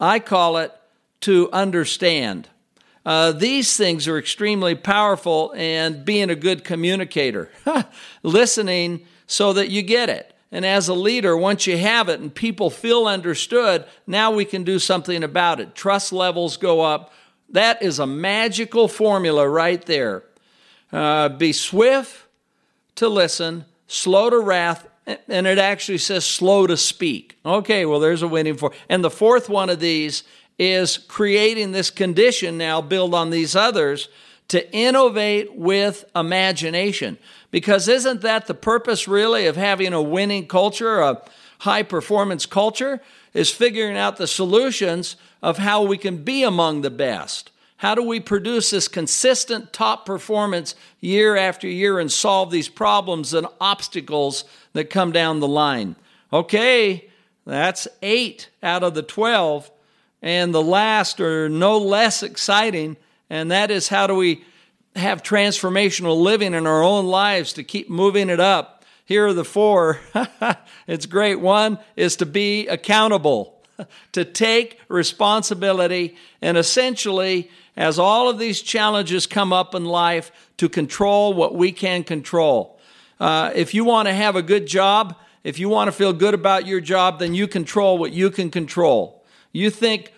I 0.00 0.18
call 0.18 0.56
it, 0.56 0.72
to 1.20 1.50
understand. 1.52 2.48
Uh, 3.04 3.32
these 3.32 3.76
things 3.76 4.08
are 4.08 4.18
extremely 4.18 4.74
powerful 4.74 5.52
and 5.56 6.04
being 6.04 6.30
a 6.30 6.34
good 6.34 6.64
communicator, 6.64 7.50
listening 8.22 9.04
so 9.26 9.52
that 9.52 9.70
you 9.70 9.82
get 9.82 10.08
it. 10.08 10.31
And 10.52 10.66
as 10.66 10.88
a 10.88 10.94
leader, 10.94 11.34
once 11.34 11.66
you 11.66 11.78
have 11.78 12.10
it 12.10 12.20
and 12.20 12.32
people 12.32 12.68
feel 12.68 13.06
understood, 13.06 13.86
now 14.06 14.30
we 14.30 14.44
can 14.44 14.64
do 14.64 14.78
something 14.78 15.24
about 15.24 15.60
it. 15.60 15.74
Trust 15.74 16.12
levels 16.12 16.58
go 16.58 16.82
up. 16.82 17.12
That 17.48 17.82
is 17.82 17.98
a 17.98 18.06
magical 18.06 18.86
formula 18.86 19.48
right 19.48 19.84
there. 19.86 20.24
Uh, 20.92 21.30
be 21.30 21.54
swift 21.54 22.26
to 22.96 23.08
listen, 23.08 23.64
slow 23.86 24.28
to 24.28 24.38
wrath, 24.38 24.86
and 25.06 25.46
it 25.46 25.58
actually 25.58 25.98
says 25.98 26.24
slow 26.24 26.66
to 26.66 26.76
speak. 26.76 27.38
Okay, 27.44 27.86
well, 27.86 27.98
there's 27.98 28.22
a 28.22 28.28
winning 28.28 28.56
for. 28.56 28.72
And 28.90 29.02
the 29.02 29.10
fourth 29.10 29.48
one 29.48 29.70
of 29.70 29.80
these 29.80 30.22
is 30.58 30.98
creating 30.98 31.72
this 31.72 31.90
condition 31.90 32.58
now, 32.58 32.82
build 32.82 33.14
on 33.14 33.30
these 33.30 33.56
others, 33.56 34.08
to 34.48 34.70
innovate 34.72 35.54
with 35.54 36.04
imagination. 36.14 37.16
Because 37.52 37.86
isn't 37.86 38.22
that 38.22 38.46
the 38.46 38.54
purpose 38.54 39.06
really 39.06 39.46
of 39.46 39.54
having 39.54 39.92
a 39.92 40.02
winning 40.02 40.48
culture, 40.48 40.98
a 40.98 41.22
high 41.60 41.84
performance 41.84 42.46
culture? 42.46 43.00
Is 43.32 43.50
figuring 43.50 43.96
out 43.96 44.18
the 44.18 44.26
solutions 44.26 45.16
of 45.42 45.58
how 45.58 45.82
we 45.82 45.96
can 45.96 46.18
be 46.18 46.42
among 46.42 46.82
the 46.82 46.90
best. 46.90 47.50
How 47.78 47.94
do 47.94 48.02
we 48.02 48.20
produce 48.20 48.70
this 48.70 48.86
consistent 48.88 49.72
top 49.72 50.04
performance 50.06 50.74
year 51.00 51.36
after 51.36 51.66
year 51.66 51.98
and 51.98 52.12
solve 52.12 52.50
these 52.50 52.68
problems 52.68 53.32
and 53.34 53.46
obstacles 53.60 54.44
that 54.72 54.90
come 54.90 55.12
down 55.12 55.40
the 55.40 55.48
line? 55.48 55.96
Okay, 56.32 57.08
That's 57.44 57.88
eight 58.02 58.50
out 58.62 58.82
of 58.82 58.94
the 58.94 59.02
12. 59.02 59.70
And 60.22 60.54
the 60.54 60.62
last 60.62 61.20
are 61.20 61.48
no 61.48 61.76
less 61.76 62.22
exciting, 62.22 62.96
and 63.28 63.50
that 63.50 63.70
is 63.70 63.88
how 63.88 64.06
do 64.06 64.14
we 64.14 64.44
have 64.96 65.22
transformational 65.22 66.20
living 66.20 66.54
in 66.54 66.66
our 66.66 66.82
own 66.82 67.06
lives 67.06 67.54
to 67.54 67.64
keep 67.64 67.88
moving 67.88 68.28
it 68.28 68.40
up. 68.40 68.84
Here 69.04 69.26
are 69.26 69.32
the 69.32 69.44
four. 69.44 70.00
it's 70.86 71.06
great. 71.06 71.36
One 71.36 71.78
is 71.96 72.16
to 72.16 72.26
be 72.26 72.68
accountable, 72.68 73.60
to 74.12 74.24
take 74.24 74.78
responsibility, 74.88 76.16
and 76.40 76.56
essentially, 76.56 77.50
as 77.76 77.98
all 77.98 78.28
of 78.28 78.38
these 78.38 78.62
challenges 78.62 79.26
come 79.26 79.52
up 79.52 79.74
in 79.74 79.84
life, 79.84 80.30
to 80.58 80.68
control 80.68 81.34
what 81.34 81.54
we 81.54 81.72
can 81.72 82.04
control. 82.04 82.78
Uh, 83.18 83.50
if 83.54 83.74
you 83.74 83.84
want 83.84 84.08
to 84.08 84.14
have 84.14 84.36
a 84.36 84.42
good 84.42 84.66
job, 84.66 85.16
if 85.44 85.58
you 85.58 85.68
want 85.68 85.88
to 85.88 85.92
feel 85.92 86.12
good 86.12 86.34
about 86.34 86.66
your 86.66 86.80
job, 86.80 87.18
then 87.18 87.34
you 87.34 87.48
control 87.48 87.98
what 87.98 88.12
you 88.12 88.30
can 88.30 88.50
control. 88.50 89.24
You 89.52 89.70
think 89.70 90.12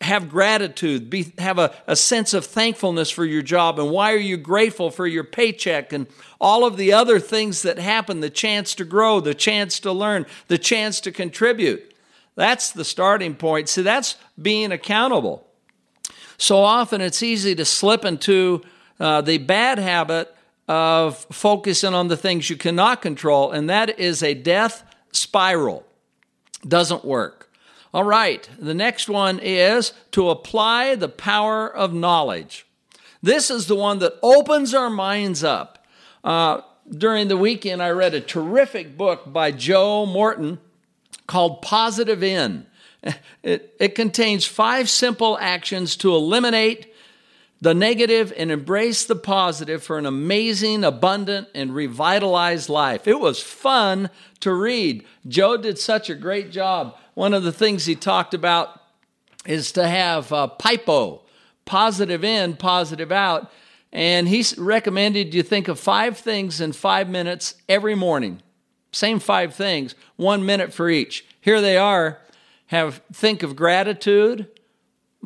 have 0.00 0.28
gratitude, 0.28 1.08
be, 1.08 1.32
have 1.38 1.58
a, 1.58 1.72
a 1.86 1.94
sense 1.94 2.34
of 2.34 2.44
thankfulness 2.44 3.10
for 3.10 3.24
your 3.24 3.42
job, 3.42 3.78
and 3.78 3.90
why 3.90 4.12
are 4.12 4.16
you 4.18 4.36
grateful 4.36 4.90
for 4.90 5.06
your 5.06 5.22
paycheck 5.22 5.92
and 5.92 6.06
all 6.40 6.64
of 6.64 6.76
the 6.76 6.92
other 6.92 7.20
things 7.20 7.62
that 7.62 7.78
happen 7.78 8.20
the 8.20 8.30
chance 8.30 8.74
to 8.74 8.84
grow, 8.84 9.20
the 9.20 9.34
chance 9.34 9.78
to 9.80 9.92
learn, 9.92 10.26
the 10.48 10.58
chance 10.58 11.00
to 11.00 11.12
contribute. 11.12 11.94
That's 12.34 12.72
the 12.72 12.84
starting 12.84 13.34
point. 13.36 13.68
See, 13.68 13.82
that's 13.82 14.16
being 14.40 14.72
accountable. 14.72 15.46
So 16.38 16.58
often 16.58 17.00
it's 17.00 17.22
easy 17.22 17.54
to 17.54 17.64
slip 17.64 18.04
into 18.04 18.62
uh, 18.98 19.20
the 19.20 19.38
bad 19.38 19.78
habit 19.78 20.34
of 20.68 21.18
focusing 21.30 21.94
on 21.94 22.08
the 22.08 22.16
things 22.16 22.50
you 22.50 22.56
cannot 22.56 23.00
control, 23.00 23.52
and 23.52 23.70
that 23.70 23.98
is 23.98 24.22
a 24.22 24.34
death 24.34 24.82
spiral. 25.12 25.86
Doesn't 26.66 27.04
work. 27.04 27.35
All 27.96 28.04
right, 28.04 28.46
the 28.58 28.74
next 28.74 29.08
one 29.08 29.40
is 29.42 29.94
to 30.10 30.28
apply 30.28 30.96
the 30.96 31.08
power 31.08 31.66
of 31.66 31.94
knowledge. 31.94 32.66
This 33.22 33.50
is 33.50 33.68
the 33.68 33.74
one 33.74 34.00
that 34.00 34.18
opens 34.22 34.74
our 34.74 34.90
minds 34.90 35.42
up. 35.42 35.82
Uh, 36.22 36.60
during 36.90 37.28
the 37.28 37.38
weekend, 37.38 37.82
I 37.82 37.88
read 37.88 38.12
a 38.12 38.20
terrific 38.20 38.98
book 38.98 39.32
by 39.32 39.50
Joe 39.50 40.04
Morton 40.04 40.58
called 41.26 41.62
Positive 41.62 42.22
In. 42.22 42.66
It, 43.42 43.74
it 43.80 43.94
contains 43.94 44.44
five 44.44 44.90
simple 44.90 45.38
actions 45.40 45.96
to 45.96 46.14
eliminate 46.14 46.92
the 47.60 47.74
negative 47.74 48.32
and 48.36 48.50
embrace 48.50 49.04
the 49.04 49.16
positive 49.16 49.82
for 49.82 49.98
an 49.98 50.06
amazing, 50.06 50.84
abundant, 50.84 51.48
and 51.54 51.74
revitalized 51.74 52.68
life. 52.68 53.08
It 53.08 53.18
was 53.18 53.42
fun 53.42 54.10
to 54.40 54.52
read. 54.52 55.04
Joe 55.26 55.56
did 55.56 55.78
such 55.78 56.10
a 56.10 56.14
great 56.14 56.50
job 56.50 56.96
one 57.16 57.32
of 57.32 57.42
the 57.42 57.52
things 57.52 57.86
he 57.86 57.94
talked 57.94 58.34
about 58.34 58.78
is 59.46 59.72
to 59.72 59.88
have 59.88 60.30
uh, 60.34 60.48
PIPO, 60.60 61.22
positive 61.64 62.22
in, 62.22 62.56
positive 62.56 63.10
out. 63.10 63.50
And 63.90 64.28
he 64.28 64.44
recommended 64.58 65.32
you 65.32 65.42
think 65.42 65.66
of 65.66 65.80
five 65.80 66.18
things 66.18 66.60
in 66.60 66.72
five 66.72 67.08
minutes 67.08 67.54
every 67.70 67.94
morning. 67.94 68.42
Same 68.92 69.18
five 69.18 69.54
things, 69.54 69.94
one 70.16 70.44
minute 70.44 70.74
for 70.74 70.90
each. 70.90 71.24
Here 71.40 71.62
they 71.62 71.78
are. 71.78 72.20
Have 72.66 73.00
think 73.14 73.42
of 73.42 73.56
gratitude, 73.56 74.48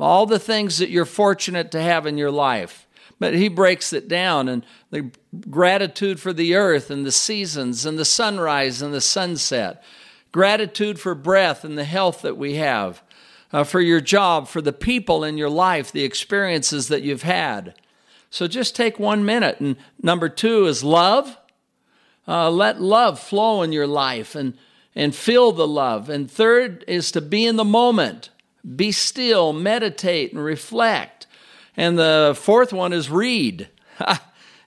all 0.03 0.27
the 0.27 0.39
things 0.39 0.79
that 0.79 0.91
you're 0.91 1.05
fortunate 1.05 1.71
to 1.73 1.83
have 1.83 2.07
in 2.07 2.19
your 2.19 2.31
life. 2.31 2.87
But 3.19 3.35
he 3.35 3.49
breaks 3.49 3.93
it 3.93 4.09
down 4.09 4.49
and 4.49 4.65
the 4.91 5.11
gratitude 5.51 6.21
for 6.21 6.33
the 6.33 6.55
earth 6.55 6.91
and 6.91 7.05
the 7.05 7.13
seasons 7.13 7.85
and 7.85 7.99
the 7.99 8.05
sunrise 8.05 8.81
and 8.81 8.95
the 8.95 9.01
sunset 9.01 9.83
gratitude 10.33 11.01
for 11.01 11.15
breath 11.15 11.65
and 11.65 11.77
the 11.77 11.85
health 11.85 12.23
that 12.23 12.37
we 12.37 12.57
have, 12.57 13.03
uh, 13.53 13.65
for 13.65 13.81
your 13.81 14.01
job, 14.01 14.49
for 14.49 14.61
the 14.61 14.73
people 14.73 15.25
in 15.25 15.37
your 15.37 15.51
life, 15.51 15.91
the 15.91 16.05
experiences 16.05 16.89
that 16.89 17.03
you've 17.03 17.23
had. 17.23 17.75
So 18.31 18.47
just 18.47 18.77
take 18.77 18.99
one 18.99 19.25
minute. 19.25 19.59
And 19.61 19.77
number 20.03 20.29
two 20.29 20.67
is 20.67 20.85
love. 20.85 21.37
Uh, 22.29 22.51
let 22.51 22.81
love 22.81 23.19
flow 23.19 23.63
in 23.63 23.73
your 23.73 23.89
life 23.89 24.37
and, 24.37 24.57
and 24.95 25.15
feel 25.15 25.51
the 25.51 25.67
love. 25.67 26.09
And 26.09 26.31
third 26.31 26.85
is 26.87 27.11
to 27.13 27.21
be 27.21 27.45
in 27.45 27.57
the 27.57 27.65
moment, 27.65 28.31
be 28.77 28.93
still, 28.93 29.53
meditate, 29.53 30.33
and 30.33 30.43
reflect. 30.43 31.27
And 31.77 31.99
the 31.99 32.37
fourth 32.39 32.73
one 32.73 32.93
is 32.93 33.11
read. 33.11 33.69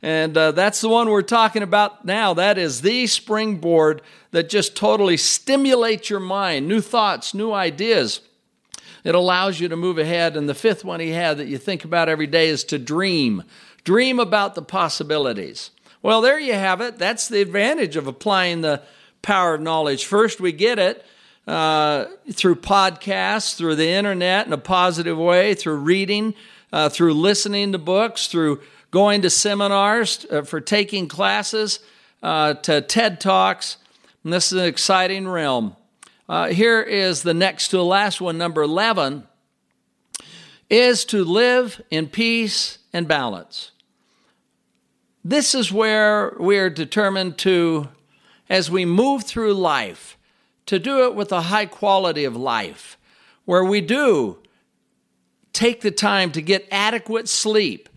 And 0.01 0.37
uh, 0.37 0.51
that's 0.51 0.81
the 0.81 0.89
one 0.89 1.09
we're 1.09 1.21
talking 1.21 1.63
about 1.63 2.03
now. 2.03 2.33
That 2.33 2.57
is 2.57 2.81
the 2.81 3.07
springboard 3.07 4.01
that 4.31 4.49
just 4.49 4.75
totally 4.75 5.15
stimulates 5.15 6.09
your 6.09 6.19
mind, 6.19 6.67
new 6.67 6.81
thoughts, 6.81 7.33
new 7.33 7.53
ideas. 7.53 8.19
It 9.05 9.15
allows 9.15 9.61
you 9.61 9.69
to 9.69 9.77
move 9.77 9.97
ahead. 9.97 10.35
And 10.35 10.49
the 10.49 10.53
fifth 10.53 10.83
one 10.83 10.99
he 10.99 11.11
had 11.11 11.37
that 11.37 11.47
you 11.47 11.57
think 11.57 11.85
about 11.85 12.09
every 12.09 12.27
day 12.27 12.49
is 12.49 12.65
to 12.65 12.77
dream. 12.77 13.43
Dream 13.85 14.19
about 14.19 14.55
the 14.55 14.61
possibilities. 14.61 15.71
Well, 16.01 16.19
there 16.19 16.39
you 16.39 16.53
have 16.53 16.81
it. 16.81 16.97
That's 16.97 17.29
the 17.29 17.41
advantage 17.41 17.95
of 17.95 18.05
applying 18.05 18.59
the 18.59 18.81
power 19.21 19.53
of 19.53 19.61
knowledge. 19.61 20.03
First, 20.03 20.41
we 20.41 20.51
get 20.51 20.79
it 20.79 21.05
uh, 21.47 22.05
through 22.31 22.55
podcasts, 22.55 23.55
through 23.55 23.75
the 23.75 23.89
internet 23.89 24.47
in 24.47 24.53
a 24.53 24.57
positive 24.57 25.17
way, 25.17 25.53
through 25.53 25.75
reading, 25.75 26.33
uh, 26.71 26.89
through 26.89 27.13
listening 27.13 27.71
to 27.71 27.77
books, 27.77 28.27
through 28.27 28.61
going 28.91 29.21
to 29.21 29.29
seminars, 29.29 30.25
uh, 30.31 30.43
for 30.43 30.61
taking 30.61 31.07
classes, 31.07 31.79
uh, 32.21 32.53
to 32.55 32.81
TED 32.81 33.19
Talks. 33.19 33.77
And 34.23 34.31
this 34.31 34.51
is 34.51 34.59
an 34.59 34.67
exciting 34.67 35.27
realm. 35.27 35.75
Uh, 36.29 36.47
here 36.47 36.81
is 36.81 37.23
the 37.23 37.33
next 37.33 37.69
to 37.69 37.77
the 37.77 37.83
last 37.83 38.21
one, 38.21 38.37
number 38.37 38.61
11, 38.61 39.23
is 40.69 41.03
to 41.05 41.23
live 41.25 41.81
in 41.91 42.07
peace 42.07 42.77
and 42.93 43.07
balance. 43.07 43.71
This 45.25 45.53
is 45.53 45.71
where 45.71 46.35
we 46.39 46.57
are 46.57 46.69
determined 46.69 47.37
to, 47.39 47.89
as 48.49 48.71
we 48.71 48.85
move 48.85 49.23
through 49.23 49.53
life, 49.53 50.17
to 50.65 50.79
do 50.79 51.03
it 51.03 51.15
with 51.15 51.31
a 51.31 51.43
high 51.43 51.65
quality 51.65 52.23
of 52.23 52.35
life, 52.35 52.97
where 53.45 53.63
we 53.63 53.81
do 53.81 54.39
take 55.51 55.81
the 55.81 55.91
time 55.91 56.31
to 56.31 56.41
get 56.41 56.67
adequate 56.71 57.29
sleep, 57.29 57.89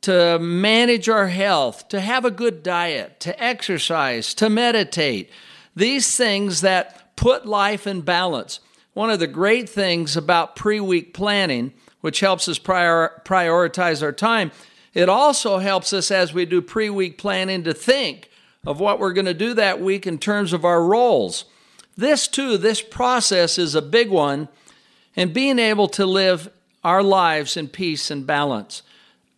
to 0.00 0.38
manage 0.38 1.08
our 1.08 1.28
health, 1.28 1.88
to 1.88 2.00
have 2.00 2.24
a 2.24 2.30
good 2.30 2.62
diet, 2.62 3.20
to 3.20 3.42
exercise, 3.42 4.34
to 4.34 4.48
meditate. 4.48 5.30
These 5.76 6.16
things 6.16 6.60
that 6.60 7.16
put 7.16 7.46
life 7.46 7.86
in 7.86 8.00
balance. 8.00 8.60
One 8.92 9.10
of 9.10 9.18
the 9.18 9.26
great 9.26 9.68
things 9.68 10.16
about 10.16 10.56
pre 10.56 10.80
week 10.80 11.14
planning, 11.14 11.72
which 12.00 12.20
helps 12.20 12.48
us 12.48 12.58
prior, 12.58 13.22
prioritize 13.24 14.02
our 14.02 14.12
time, 14.12 14.52
it 14.92 15.08
also 15.08 15.58
helps 15.58 15.92
us 15.92 16.10
as 16.10 16.32
we 16.32 16.46
do 16.46 16.62
pre 16.62 16.90
week 16.90 17.18
planning 17.18 17.64
to 17.64 17.74
think 17.74 18.30
of 18.66 18.80
what 18.80 18.98
we're 18.98 19.12
going 19.12 19.26
to 19.26 19.34
do 19.34 19.54
that 19.54 19.80
week 19.80 20.06
in 20.06 20.18
terms 20.18 20.52
of 20.52 20.64
our 20.64 20.82
roles. 20.82 21.44
This, 21.96 22.26
too, 22.28 22.58
this 22.58 22.82
process 22.82 23.58
is 23.58 23.74
a 23.74 23.82
big 23.82 24.10
one, 24.10 24.48
and 25.16 25.32
being 25.32 25.58
able 25.58 25.88
to 25.88 26.04
live 26.04 26.50
our 26.82 27.02
lives 27.02 27.56
in 27.56 27.68
peace 27.68 28.10
and 28.10 28.26
balance 28.26 28.82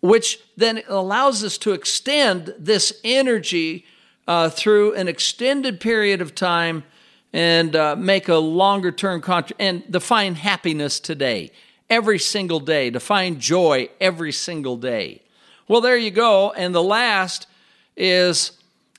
which 0.00 0.40
then 0.56 0.82
allows 0.88 1.42
us 1.42 1.58
to 1.58 1.72
extend 1.72 2.54
this 2.58 3.00
energy 3.04 3.84
uh, 4.28 4.48
through 4.48 4.94
an 4.94 5.08
extended 5.08 5.80
period 5.80 6.20
of 6.20 6.34
time 6.34 6.84
and 7.32 7.76
uh, 7.76 7.94
make 7.96 8.28
a 8.28 8.36
longer 8.36 8.90
term 8.90 9.20
contract 9.20 9.52
and 9.58 9.90
define 9.90 10.34
happiness 10.34 11.00
today, 11.00 11.50
every 11.90 12.18
single 12.18 12.60
day, 12.60 12.90
define 12.90 13.38
joy 13.38 13.88
every 14.00 14.32
single 14.32 14.76
day. 14.76 15.22
Well, 15.68 15.80
there 15.80 15.96
you 15.96 16.10
go. 16.10 16.52
And 16.52 16.74
the 16.74 16.82
last 16.82 17.46
is 17.96 18.52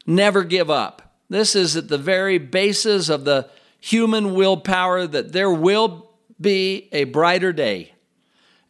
never 0.05 0.43
give 0.43 0.69
up. 0.69 1.06
This 1.29 1.55
is 1.55 1.75
at 1.75 1.89
the 1.89 1.97
very 1.97 2.37
basis 2.37 3.09
of 3.09 3.25
the 3.25 3.49
human 3.79 4.33
willpower 4.33 5.05
that 5.07 5.33
there 5.33 5.51
will 5.51 6.09
be 6.39 6.89
a 6.91 7.05
brighter 7.05 7.51
day 7.51 7.93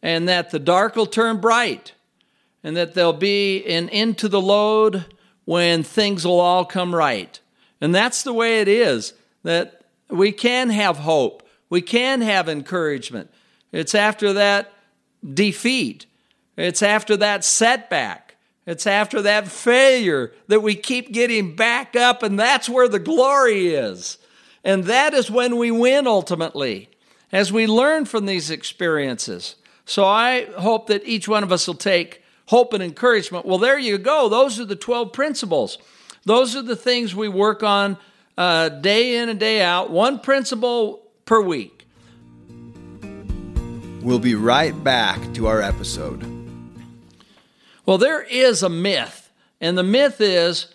and 0.02 0.28
that 0.28 0.50
the 0.50 0.58
dark 0.58 0.96
will 0.96 1.06
turn 1.06 1.40
bright 1.40 1.92
and 2.62 2.76
that 2.76 2.94
there'll 2.94 3.12
be 3.12 3.64
an 3.66 3.88
end 3.90 4.18
to 4.18 4.28
the 4.28 4.40
load 4.40 5.04
when 5.44 5.82
things 5.82 6.26
will 6.26 6.40
all 6.40 6.64
come 6.64 6.94
right. 6.94 7.40
And 7.80 7.94
that's 7.94 8.22
the 8.22 8.32
way 8.32 8.60
it 8.60 8.68
is 8.68 9.14
that 9.44 9.84
we 10.10 10.32
can 10.32 10.70
have 10.70 10.98
hope, 10.98 11.42
we 11.70 11.80
can 11.80 12.20
have 12.20 12.48
encouragement. 12.48 13.30
It's 13.72 13.94
after 13.94 14.32
that 14.34 14.72
defeat, 15.34 16.06
it's 16.56 16.82
after 16.82 17.16
that 17.18 17.44
setback, 17.44 18.27
it's 18.68 18.86
after 18.86 19.22
that 19.22 19.48
failure 19.48 20.30
that 20.48 20.60
we 20.60 20.74
keep 20.74 21.10
getting 21.10 21.56
back 21.56 21.96
up, 21.96 22.22
and 22.22 22.38
that's 22.38 22.68
where 22.68 22.86
the 22.86 22.98
glory 22.98 23.68
is. 23.68 24.18
And 24.62 24.84
that 24.84 25.14
is 25.14 25.30
when 25.30 25.56
we 25.56 25.70
win 25.70 26.06
ultimately, 26.06 26.90
as 27.32 27.50
we 27.50 27.66
learn 27.66 28.04
from 28.04 28.26
these 28.26 28.50
experiences. 28.50 29.56
So 29.86 30.04
I 30.04 30.44
hope 30.58 30.88
that 30.88 31.06
each 31.06 31.26
one 31.26 31.42
of 31.42 31.50
us 31.50 31.66
will 31.66 31.76
take 31.76 32.22
hope 32.48 32.74
and 32.74 32.82
encouragement. 32.82 33.46
Well, 33.46 33.56
there 33.56 33.78
you 33.78 33.96
go. 33.96 34.28
Those 34.28 34.60
are 34.60 34.66
the 34.66 34.76
12 34.76 35.14
principles. 35.14 35.78
Those 36.26 36.54
are 36.54 36.60
the 36.60 36.76
things 36.76 37.14
we 37.14 37.28
work 37.30 37.62
on 37.62 37.96
uh, 38.36 38.68
day 38.68 39.16
in 39.16 39.30
and 39.30 39.40
day 39.40 39.62
out. 39.62 39.88
One 39.90 40.20
principle 40.20 41.06
per 41.24 41.40
week. 41.40 41.86
We'll 44.02 44.18
be 44.18 44.34
right 44.34 44.74
back 44.84 45.32
to 45.32 45.46
our 45.46 45.62
episode. 45.62 46.37
Well, 47.88 47.96
there 47.96 48.20
is 48.20 48.62
a 48.62 48.68
myth, 48.68 49.30
and 49.62 49.78
the 49.78 49.82
myth 49.82 50.20
is 50.20 50.66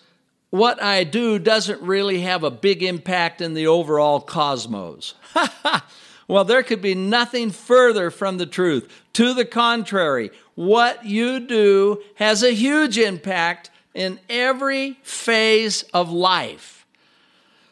what 0.50 0.82
I 0.82 1.04
do 1.04 1.38
doesn't 1.38 1.80
really 1.80 2.22
have 2.22 2.42
a 2.42 2.50
big 2.50 2.82
impact 2.82 3.40
in 3.40 3.54
the 3.54 3.68
overall 3.68 4.20
cosmos. 4.20 5.14
well, 6.26 6.42
there 6.42 6.64
could 6.64 6.82
be 6.82 6.96
nothing 6.96 7.52
further 7.52 8.10
from 8.10 8.38
the 8.38 8.46
truth. 8.46 8.90
To 9.12 9.32
the 9.32 9.44
contrary, 9.44 10.32
what 10.56 11.04
you 11.04 11.38
do 11.38 12.02
has 12.16 12.42
a 12.42 12.50
huge 12.50 12.98
impact 12.98 13.70
in 13.94 14.18
every 14.28 14.98
phase 15.04 15.84
of 15.94 16.10
life. 16.10 16.84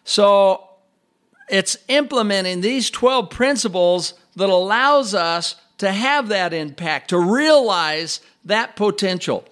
So, 0.04 0.68
it's 1.48 1.78
implementing 1.88 2.60
these 2.60 2.90
12 2.90 3.28
principles 3.28 4.14
that 4.36 4.48
allows 4.48 5.16
us 5.16 5.56
to 5.78 5.90
have 5.90 6.28
that 6.28 6.52
impact, 6.52 7.10
to 7.10 7.18
realize 7.18 8.20
that 8.44 8.76
potential. 8.76 9.44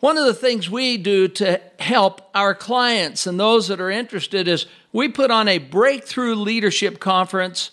One 0.00 0.18
of 0.18 0.26
the 0.26 0.34
things 0.34 0.68
we 0.68 0.98
do 0.98 1.26
to 1.28 1.60
help 1.78 2.28
our 2.34 2.54
clients 2.54 3.26
and 3.26 3.40
those 3.40 3.68
that 3.68 3.80
are 3.80 3.90
interested 3.90 4.46
is 4.46 4.66
we 4.92 5.08
put 5.08 5.30
on 5.30 5.48
a 5.48 5.58
breakthrough 5.58 6.34
leadership 6.34 7.00
conference 7.00 7.70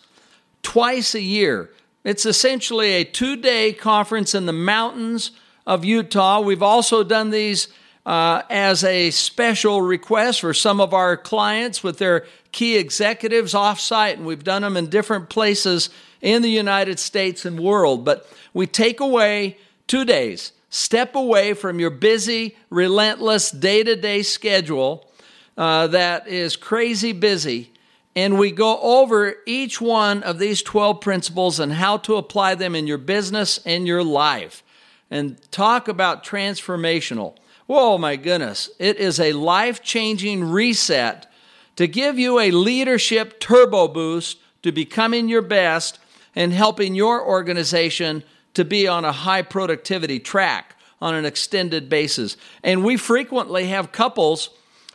twice 0.61 1.13
a 1.13 1.21
year. 1.21 1.69
It's 2.03 2.25
essentially 2.25 2.93
a 2.93 3.03
two 3.03 3.35
day 3.35 3.73
conference 3.73 4.33
in 4.33 4.45
the 4.45 4.53
mountains 4.53 5.31
of 5.67 5.85
Utah. 5.85 6.39
We've 6.39 6.63
also 6.63 7.03
done 7.03 7.29
these 7.29 7.67
uh, 8.05 8.41
as 8.49 8.83
a 8.83 9.11
special 9.11 9.81
request 9.81 10.41
for 10.41 10.53
some 10.53 10.81
of 10.81 10.93
our 10.93 11.15
clients 11.15 11.83
with 11.83 11.97
their 11.97 12.25
key 12.51 12.77
executives 12.77 13.53
offsite, 13.53 14.13
and 14.13 14.25
we've 14.25 14.43
done 14.43 14.61
them 14.61 14.75
in 14.75 14.89
different 14.89 15.29
places 15.29 15.89
in 16.21 16.41
the 16.41 16.49
United 16.49 16.99
States 16.99 17.45
and 17.45 17.59
world. 17.59 18.03
But 18.03 18.29
we 18.53 18.67
take 18.67 18.99
away 18.99 19.57
two 19.87 20.05
days 20.05 20.53
Step 20.75 21.13
away 21.13 21.53
from 21.53 21.79
your 21.79 21.91
busy, 21.91 22.57
relentless 22.71 23.51
day 23.51 23.83
to 23.83 23.95
day 23.95 24.23
schedule 24.23 25.07
uh, 25.55 25.85
that 25.85 26.27
is 26.27 26.55
crazy 26.55 27.11
busy. 27.11 27.71
And 28.15 28.39
we 28.39 28.49
go 28.49 28.79
over 28.79 29.35
each 29.45 29.79
one 29.79 30.23
of 30.23 30.39
these 30.39 30.63
12 30.63 30.99
principles 30.99 31.59
and 31.59 31.73
how 31.73 31.97
to 31.97 32.15
apply 32.15 32.55
them 32.55 32.73
in 32.73 32.87
your 32.87 32.97
business 32.97 33.59
and 33.67 33.85
your 33.85 34.03
life. 34.03 34.63
And 35.11 35.39
talk 35.51 35.87
about 35.87 36.25
transformational. 36.25 37.35
Whoa, 37.67 37.99
my 37.99 38.15
goodness. 38.15 38.71
It 38.79 38.97
is 38.97 39.19
a 39.19 39.33
life 39.33 39.83
changing 39.83 40.43
reset 40.43 41.31
to 41.75 41.85
give 41.85 42.17
you 42.17 42.39
a 42.39 42.49
leadership 42.49 43.39
turbo 43.39 43.87
boost 43.87 44.39
to 44.63 44.71
becoming 44.71 45.29
your 45.29 45.43
best 45.43 45.99
and 46.33 46.51
helping 46.51 46.95
your 46.95 47.23
organization 47.23 48.23
to 48.53 48.65
be 48.65 48.87
on 48.87 49.05
a 49.05 49.11
high 49.11 49.41
productivity 49.41 50.19
track 50.19 50.75
on 51.01 51.15
an 51.15 51.25
extended 51.25 51.89
basis. 51.89 52.37
And 52.63 52.83
we 52.83 52.97
frequently 52.97 53.67
have 53.67 53.91
couples 53.91 54.49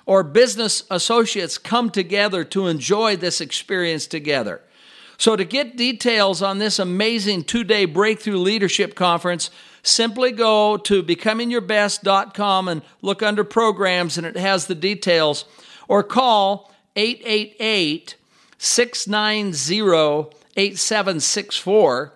or 0.06 0.22
business 0.22 0.84
associates 0.90 1.58
come 1.58 1.90
together 1.90 2.42
to 2.42 2.66
enjoy 2.66 3.16
this 3.16 3.40
experience 3.42 4.06
together. 4.06 4.62
So, 5.18 5.36
to 5.36 5.44
get 5.44 5.76
details 5.76 6.42
on 6.42 6.58
this 6.58 6.78
amazing 6.78 7.44
two 7.44 7.64
day 7.64 7.84
breakthrough 7.84 8.38
leadership 8.38 8.94
conference, 8.94 9.50
simply 9.82 10.30
go 10.30 10.76
to 10.76 11.02
becomingyourbest.com 11.02 12.68
and 12.68 12.82
look 13.02 13.22
under 13.22 13.42
programs, 13.42 14.16
and 14.16 14.26
it 14.26 14.36
has 14.36 14.66
the 14.66 14.76
details, 14.76 15.44
or 15.88 16.04
call 16.04 16.72
888 16.94 18.14
690 18.58 20.36
8764. 20.56 22.12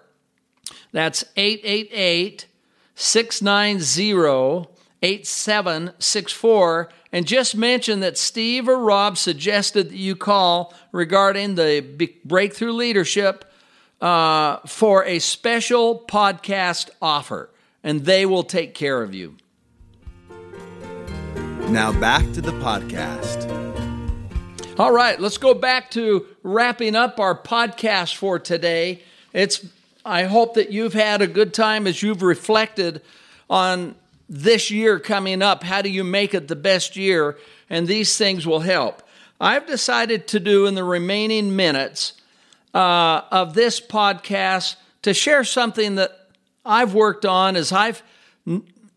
That's 0.92 1.24
888 1.36 2.46
690 2.94 4.68
8764 5.02 6.88
and 7.10 7.26
just 7.26 7.56
mention 7.56 8.00
that 8.00 8.16
Steve 8.16 8.68
or 8.68 8.78
Rob 8.78 9.18
suggested 9.18 9.90
that 9.90 9.96
you 9.96 10.16
call 10.16 10.72
regarding 10.92 11.56
the 11.56 12.16
breakthrough 12.24 12.72
leadership 12.72 13.44
uh, 14.00 14.58
for 14.66 15.04
a 15.04 15.18
special 15.18 16.04
podcast 16.08 16.88
offer, 17.00 17.50
and 17.84 18.04
they 18.04 18.24
will 18.24 18.42
take 18.42 18.74
care 18.74 19.02
of 19.02 19.14
you. 19.14 19.36
Now 21.68 21.92
back 21.98 22.22
to 22.32 22.40
the 22.40 22.52
podcast. 22.52 23.48
All 24.78 24.92
right, 24.92 25.20
let's 25.20 25.38
go 25.38 25.52
back 25.52 25.90
to 25.92 26.26
wrapping 26.42 26.96
up 26.96 27.20
our 27.20 27.36
podcast 27.36 28.16
for 28.16 28.38
today. 28.38 29.02
It's 29.32 29.64
I 30.04 30.24
hope 30.24 30.54
that 30.54 30.72
you've 30.72 30.94
had 30.94 31.22
a 31.22 31.26
good 31.26 31.54
time 31.54 31.86
as 31.86 32.02
you've 32.02 32.22
reflected 32.22 33.02
on 33.48 33.94
this 34.28 34.70
year 34.70 34.98
coming 34.98 35.42
up. 35.42 35.62
How 35.62 35.82
do 35.82 35.88
you 35.88 36.02
make 36.02 36.34
it 36.34 36.48
the 36.48 36.56
best 36.56 36.96
year? 36.96 37.38
And 37.70 37.86
these 37.86 38.16
things 38.18 38.46
will 38.46 38.60
help. 38.60 39.02
I've 39.40 39.66
decided 39.66 40.26
to 40.28 40.40
do 40.40 40.66
in 40.66 40.74
the 40.74 40.84
remaining 40.84 41.54
minutes 41.54 42.14
uh, 42.74 43.22
of 43.30 43.54
this 43.54 43.80
podcast 43.80 44.76
to 45.02 45.14
share 45.14 45.44
something 45.44 45.96
that 45.96 46.28
I've 46.64 46.94
worked 46.94 47.24
on 47.24 47.56
as 47.56 47.72
I've 47.72 48.02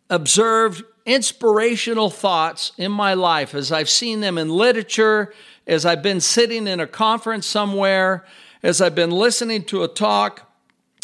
observed 0.09 0.83
inspirational 1.05 2.09
thoughts 2.09 2.71
in 2.77 2.91
my 2.91 3.13
life, 3.13 3.53
as 3.53 3.71
I've 3.71 3.89
seen 3.89 4.21
them 4.21 4.37
in 4.37 4.49
literature, 4.49 5.33
as 5.67 5.85
I've 5.85 6.01
been 6.01 6.21
sitting 6.21 6.67
in 6.67 6.79
a 6.79 6.87
conference 6.87 7.45
somewhere, 7.45 8.25
as 8.63 8.81
I've 8.81 8.95
been 8.95 9.11
listening 9.11 9.63
to 9.65 9.83
a 9.83 9.87
talk 9.87 10.44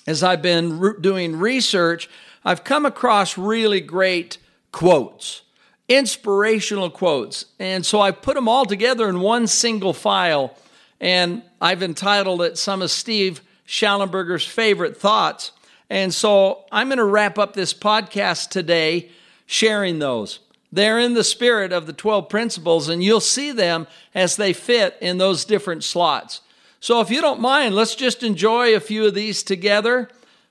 as 0.07 0.23
I've 0.23 0.41
been 0.41 0.79
re- 0.79 0.93
doing 0.99 1.37
research, 1.37 2.09
I've 2.43 2.63
come 2.63 2.85
across 2.85 3.37
really 3.37 3.81
great 3.81 4.37
quotes, 4.71 5.43
inspirational 5.87 6.89
quotes. 6.89 7.45
And 7.59 7.85
so 7.85 8.01
I 8.01 8.11
put 8.11 8.35
them 8.35 8.47
all 8.47 8.65
together 8.65 9.07
in 9.07 9.19
one 9.19 9.47
single 9.47 9.93
file, 9.93 10.57
and 10.99 11.43
I've 11.59 11.83
entitled 11.83 12.41
it 12.41 12.57
Some 12.57 12.81
of 12.81 12.91
Steve 12.91 13.41
Shallenberger's 13.67 14.45
Favorite 14.45 14.97
Thoughts. 14.97 15.51
And 15.89 16.13
so 16.13 16.65
I'm 16.71 16.87
going 16.87 16.97
to 16.97 17.03
wrap 17.03 17.37
up 17.37 17.53
this 17.53 17.73
podcast 17.73 18.49
today 18.49 19.09
sharing 19.45 19.99
those. 19.99 20.39
They're 20.71 20.99
in 20.99 21.13
the 21.13 21.23
spirit 21.23 21.73
of 21.73 21.85
the 21.85 21.93
12 21.93 22.29
principles, 22.29 22.87
and 22.87 23.03
you'll 23.03 23.19
see 23.19 23.51
them 23.51 23.87
as 24.15 24.37
they 24.37 24.53
fit 24.53 24.97
in 25.01 25.17
those 25.17 25.43
different 25.43 25.83
slots. 25.83 26.41
So 26.81 26.99
if 26.99 27.11
you 27.11 27.21
don't 27.21 27.39
mind, 27.39 27.75
let's 27.75 27.93
just 27.93 28.23
enjoy 28.23 28.75
a 28.75 28.79
few 28.79 29.05
of 29.05 29.13
these 29.13 29.43
together. 29.43 30.09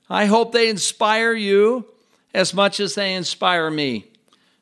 I 0.09 0.25
hope 0.25 0.53
they 0.53 0.69
inspire 0.69 1.33
you 1.33 1.85
as 2.33 2.53
much 2.53 2.79
as 2.79 2.95
they 2.95 3.13
inspire 3.13 3.69
me. 3.69 4.05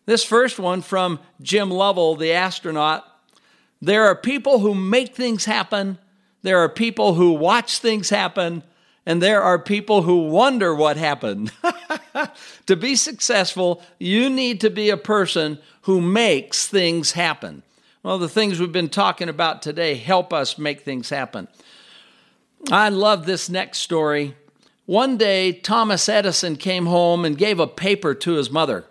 This 0.08 0.24
first 0.24 0.58
one 0.58 0.82
from 0.82 1.20
Jim 1.44 1.70
Lovell, 1.70 2.16
the 2.16 2.32
astronaut. 2.32 3.06
There 3.80 4.06
are 4.06 4.16
people 4.16 4.60
who 4.60 4.74
make 4.74 5.16
things 5.16 5.46
happen, 5.46 6.00
there 6.42 6.58
are 6.58 6.70
people 6.70 7.14
who 7.14 7.34
watch 7.34 7.78
things 7.78 8.10
happen, 8.10 8.64
and 9.06 9.22
there 9.22 9.44
are 9.44 9.60
people 9.60 10.02
who 10.02 10.28
wonder 10.28 10.74
what 10.74 10.98
happened. 10.98 11.52
to 12.66 12.76
be 12.76 12.96
successful, 12.96 13.84
you 14.00 14.28
need 14.28 14.60
to 14.62 14.72
be 14.72 14.90
a 14.90 14.98
person 14.98 15.60
who 15.84 16.02
makes 16.02 16.68
things 16.68 17.12
happen. 17.12 17.62
Well, 18.02 18.18
the 18.18 18.30
things 18.30 18.60
we've 18.60 18.72
been 18.72 18.88
talking 18.88 19.28
about 19.28 19.62
today 19.62 19.96
help 19.96 20.32
us 20.32 20.58
make 20.58 20.82
things 20.82 21.10
happen. 21.10 21.50
I 22.72 22.88
love 22.88 23.26
this 23.26 23.50
next 23.50 23.80
story. 23.80 24.36
One 24.86 25.18
day, 25.18 25.52
Thomas 25.52 26.08
Edison 26.08 26.56
came 26.56 26.86
home 26.86 27.26
and 27.26 27.38
gave 27.38 27.60
a 27.60 27.68
paper 27.68 28.14
to 28.16 28.32
his 28.34 28.50
mother. 28.50 28.86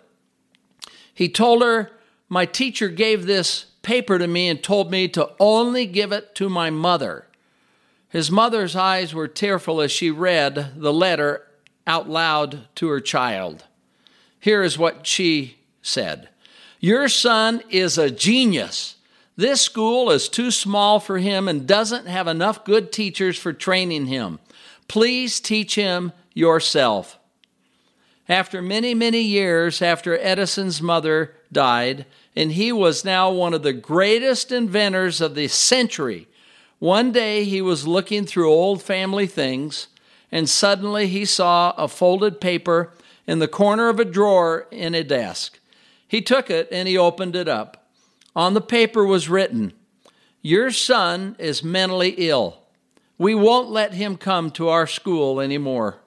He 1.11 1.27
told 1.27 1.63
her, 1.63 1.91
My 2.29 2.45
teacher 2.45 2.87
gave 2.87 3.25
this 3.25 3.65
paper 3.81 4.19
to 4.19 4.27
me 4.27 4.47
and 4.47 4.61
told 4.61 4.91
me 4.91 5.07
to 5.09 5.31
only 5.39 5.87
give 5.87 6.11
it 6.11 6.35
to 6.35 6.47
my 6.47 6.69
mother. 6.69 7.25
His 8.09 8.29
mother's 8.29 8.75
eyes 8.75 9.13
were 9.13 9.27
tearful 9.27 9.81
as 9.81 9.91
she 9.91 10.11
read 10.11 10.73
the 10.75 10.93
letter 10.93 11.47
out 11.87 12.07
loud 12.07 12.67
to 12.75 12.87
her 12.89 12.99
child. 12.99 13.65
Here 14.39 14.61
is 14.61 14.77
what 14.77 15.07
she 15.07 15.57
said 15.81 16.29
Your 16.79 17.09
son 17.09 17.63
is 17.71 17.97
a 17.97 18.11
genius. 18.11 18.97
This 19.39 19.61
school 19.61 20.11
is 20.11 20.27
too 20.27 20.51
small 20.51 20.99
for 20.99 21.17
him 21.17 21.47
and 21.47 21.65
doesn't 21.65 22.07
have 22.07 22.27
enough 22.27 22.65
good 22.65 22.91
teachers 22.91 23.39
for 23.39 23.53
training 23.53 24.07
him. 24.07 24.39
Please 24.89 25.39
teach 25.39 25.75
him 25.75 26.11
yourself. 26.33 27.17
After 28.27 28.61
many, 28.61 28.93
many 28.93 29.21
years 29.21 29.81
after 29.81 30.17
Edison's 30.17 30.81
mother 30.81 31.35
died, 31.53 32.05
and 32.35 32.51
he 32.51 32.73
was 32.73 33.05
now 33.05 33.31
one 33.31 33.53
of 33.53 33.63
the 33.63 33.71
greatest 33.71 34.51
inventors 34.51 35.21
of 35.21 35.35
the 35.35 35.47
century, 35.47 36.27
one 36.79 37.13
day 37.13 37.45
he 37.45 37.61
was 37.61 37.87
looking 37.87 38.25
through 38.25 38.51
old 38.51 38.83
family 38.83 39.25
things, 39.25 39.87
and 40.33 40.49
suddenly 40.49 41.07
he 41.07 41.23
saw 41.23 41.71
a 41.77 41.87
folded 41.87 42.41
paper 42.41 42.91
in 43.25 43.39
the 43.39 43.47
corner 43.47 43.87
of 43.87 44.01
a 44.01 44.05
drawer 44.05 44.67
in 44.69 44.93
a 44.93 45.01
desk. 45.01 45.61
He 46.05 46.21
took 46.21 46.49
it 46.49 46.67
and 46.73 46.89
he 46.89 46.97
opened 46.97 47.37
it 47.37 47.47
up. 47.47 47.78
On 48.35 48.53
the 48.53 48.61
paper 48.61 49.03
was 49.03 49.29
written, 49.29 49.73
Your 50.41 50.71
son 50.71 51.35
is 51.39 51.63
mentally 51.63 52.15
ill. 52.17 52.63
We 53.17 53.35
won't 53.35 53.69
let 53.69 53.93
him 53.93 54.15
come 54.17 54.51
to 54.51 54.69
our 54.69 54.87
school 54.87 55.41
anymore. 55.41 55.97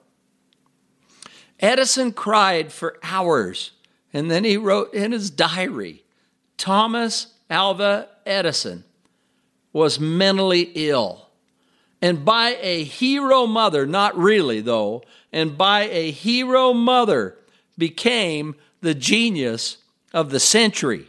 Edison 1.59 2.11
cried 2.11 2.73
for 2.73 2.97
hours, 3.03 3.71
and 4.11 4.29
then 4.29 4.43
he 4.43 4.57
wrote 4.57 4.93
in 4.93 5.11
his 5.11 5.29
diary 5.29 6.03
Thomas 6.57 7.33
Alva 7.49 8.09
Edison 8.25 8.83
was 9.71 9.99
mentally 9.99 10.71
ill. 10.75 11.29
And 12.01 12.25
by 12.25 12.57
a 12.59 12.83
hero 12.83 13.47
mother, 13.47 13.85
not 13.85 14.17
really 14.17 14.59
though, 14.59 15.03
and 15.31 15.57
by 15.57 15.83
a 15.83 16.11
hero 16.11 16.73
mother 16.73 17.37
became 17.77 18.55
the 18.81 18.93
genius 18.93 19.77
of 20.13 20.29
the 20.29 20.39
century. 20.39 21.07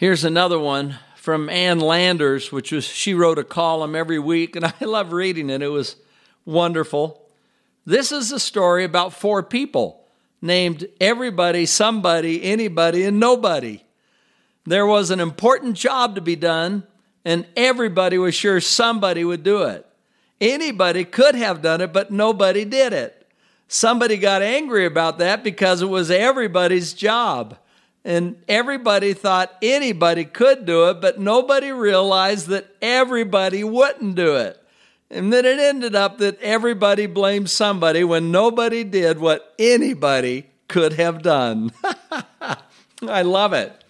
Here's 0.00 0.24
another 0.24 0.58
one 0.58 0.98
from 1.14 1.50
Ann 1.50 1.78
Landers, 1.78 2.50
which 2.50 2.72
was 2.72 2.86
she 2.86 3.12
wrote 3.12 3.38
a 3.38 3.44
column 3.44 3.94
every 3.94 4.18
week, 4.18 4.56
and 4.56 4.64
I 4.80 4.84
love 4.86 5.12
reading 5.12 5.50
it. 5.50 5.60
It 5.60 5.68
was 5.68 5.96
wonderful. 6.46 7.28
This 7.84 8.10
is 8.10 8.32
a 8.32 8.40
story 8.40 8.82
about 8.82 9.12
four 9.12 9.42
people 9.42 10.06
named 10.40 10.88
everybody, 11.02 11.66
somebody, 11.66 12.42
anybody, 12.42 13.04
and 13.04 13.20
nobody. 13.20 13.82
There 14.64 14.86
was 14.86 15.10
an 15.10 15.20
important 15.20 15.76
job 15.76 16.14
to 16.14 16.22
be 16.22 16.34
done, 16.34 16.84
and 17.22 17.46
everybody 17.54 18.16
was 18.16 18.34
sure 18.34 18.58
somebody 18.58 19.22
would 19.22 19.42
do 19.42 19.64
it. 19.64 19.84
Anybody 20.40 21.04
could 21.04 21.34
have 21.34 21.60
done 21.60 21.82
it, 21.82 21.92
but 21.92 22.10
nobody 22.10 22.64
did 22.64 22.94
it. 22.94 23.28
Somebody 23.68 24.16
got 24.16 24.40
angry 24.40 24.86
about 24.86 25.18
that 25.18 25.44
because 25.44 25.82
it 25.82 25.90
was 25.90 26.10
everybody's 26.10 26.94
job. 26.94 27.58
And 28.04 28.42
everybody 28.48 29.12
thought 29.12 29.54
anybody 29.60 30.24
could 30.24 30.64
do 30.64 30.88
it, 30.88 31.00
but 31.00 31.20
nobody 31.20 31.70
realized 31.70 32.48
that 32.48 32.74
everybody 32.80 33.62
wouldn't 33.62 34.14
do 34.14 34.36
it. 34.36 34.56
And 35.10 35.32
then 35.32 35.44
it 35.44 35.58
ended 35.58 35.94
up 35.94 36.18
that 36.18 36.40
everybody 36.40 37.06
blamed 37.06 37.50
somebody 37.50 38.04
when 38.04 38.30
nobody 38.30 38.84
did 38.84 39.18
what 39.18 39.54
anybody 39.58 40.46
could 40.68 40.94
have 40.94 41.20
done. 41.20 41.72
I 43.02 43.22
love 43.22 43.52
it. 43.52 43.84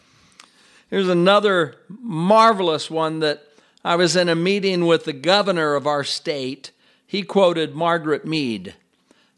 Here's 0.89 1.09
another 1.09 1.77
marvelous 1.89 2.91
one 2.91 3.21
that 3.21 3.45
I 3.85 3.97
was 3.97 4.17
in 4.17 4.29
a 4.29 4.35
meeting 4.35 4.87
with 4.87 5.05
the 5.05 5.13
governor 5.13 5.75
of 5.75 5.87
our 5.87 6.05
state. 6.05 6.73
He 7.07 7.23
quoted 7.23 7.75
Margaret 7.75 8.27
Mead 8.27 8.75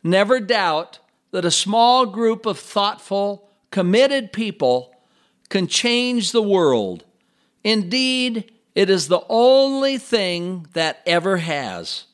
Never 0.04 0.40
doubt 0.40 0.98
that 1.30 1.44
a 1.44 1.50
small 1.50 2.06
group 2.06 2.44
of 2.44 2.58
thoughtful, 2.58 3.48
committed 3.72 4.32
people 4.32 4.94
can 5.48 5.66
change 5.66 6.30
the 6.30 6.42
world. 6.42 7.04
Indeed, 7.64 8.52
it 8.76 8.88
is 8.88 9.08
the 9.08 9.22
only 9.28 9.98
thing 9.98 10.68
that 10.74 11.02
ever 11.04 11.38
has. 11.38 12.04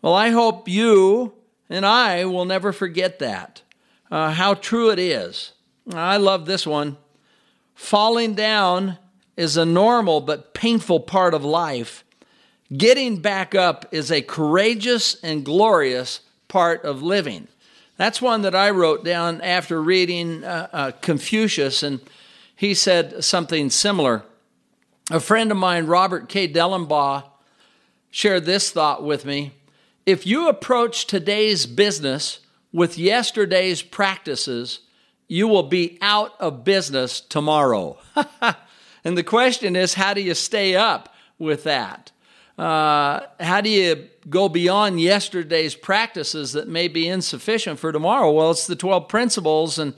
Well, 0.00 0.14
I 0.14 0.30
hope 0.30 0.68
you 0.68 1.34
and 1.68 1.84
I 1.84 2.24
will 2.24 2.44
never 2.44 2.72
forget 2.72 3.18
that, 3.18 3.62
uh, 4.10 4.30
how 4.30 4.54
true 4.54 4.90
it 4.90 4.98
is. 4.98 5.52
I 5.92 6.16
love 6.16 6.46
this 6.46 6.66
one. 6.66 6.96
Falling 7.74 8.34
down 8.34 8.98
is 9.36 9.56
a 9.56 9.66
normal 9.66 10.20
but 10.20 10.54
painful 10.54 11.00
part 11.00 11.34
of 11.34 11.44
life. 11.44 12.04
Getting 12.74 13.18
back 13.18 13.54
up 13.54 13.86
is 13.92 14.10
a 14.10 14.22
courageous 14.22 15.16
and 15.22 15.44
glorious 15.44 16.20
part 16.48 16.84
of 16.84 17.02
living. 17.02 17.48
That's 17.96 18.20
one 18.20 18.42
that 18.42 18.54
I 18.54 18.70
wrote 18.70 19.04
down 19.04 19.40
after 19.40 19.80
reading 19.80 20.44
uh, 20.44 20.68
uh, 20.72 20.90
Confucius, 21.00 21.82
and 21.82 22.00
he 22.54 22.74
said 22.74 23.24
something 23.24 23.70
similar. 23.70 24.22
A 25.10 25.20
friend 25.20 25.50
of 25.50 25.56
mine, 25.56 25.86
Robert 25.86 26.28
K. 26.28 26.48
Dellenbaugh, 26.48 27.24
shared 28.10 28.44
this 28.44 28.70
thought 28.70 29.02
with 29.02 29.24
me. 29.24 29.52
If 30.04 30.26
you 30.26 30.48
approach 30.48 31.06
today's 31.06 31.66
business 31.66 32.40
with 32.72 32.98
yesterday's 32.98 33.82
practices, 33.82 34.80
you 35.28 35.48
will 35.48 35.64
be 35.64 35.98
out 36.00 36.34
of 36.38 36.64
business 36.64 37.20
tomorrow. 37.20 37.98
and 39.04 39.16
the 39.16 39.24
question 39.24 39.74
is, 39.74 39.94
how 39.94 40.14
do 40.14 40.20
you 40.20 40.34
stay 40.34 40.76
up 40.76 41.14
with 41.38 41.64
that? 41.64 42.12
Uh, 42.58 43.20
how 43.38 43.60
do 43.60 43.68
you 43.68 44.08
go 44.30 44.48
beyond 44.48 45.00
yesterday's 45.00 45.74
practices 45.74 46.52
that 46.52 46.68
may 46.68 46.88
be 46.88 47.06
insufficient 47.06 47.78
for 47.78 47.92
tomorrow? 47.92 48.32
Well, 48.32 48.50
it's 48.50 48.66
the 48.66 48.76
12 48.76 49.08
principles 49.08 49.78
and 49.78 49.94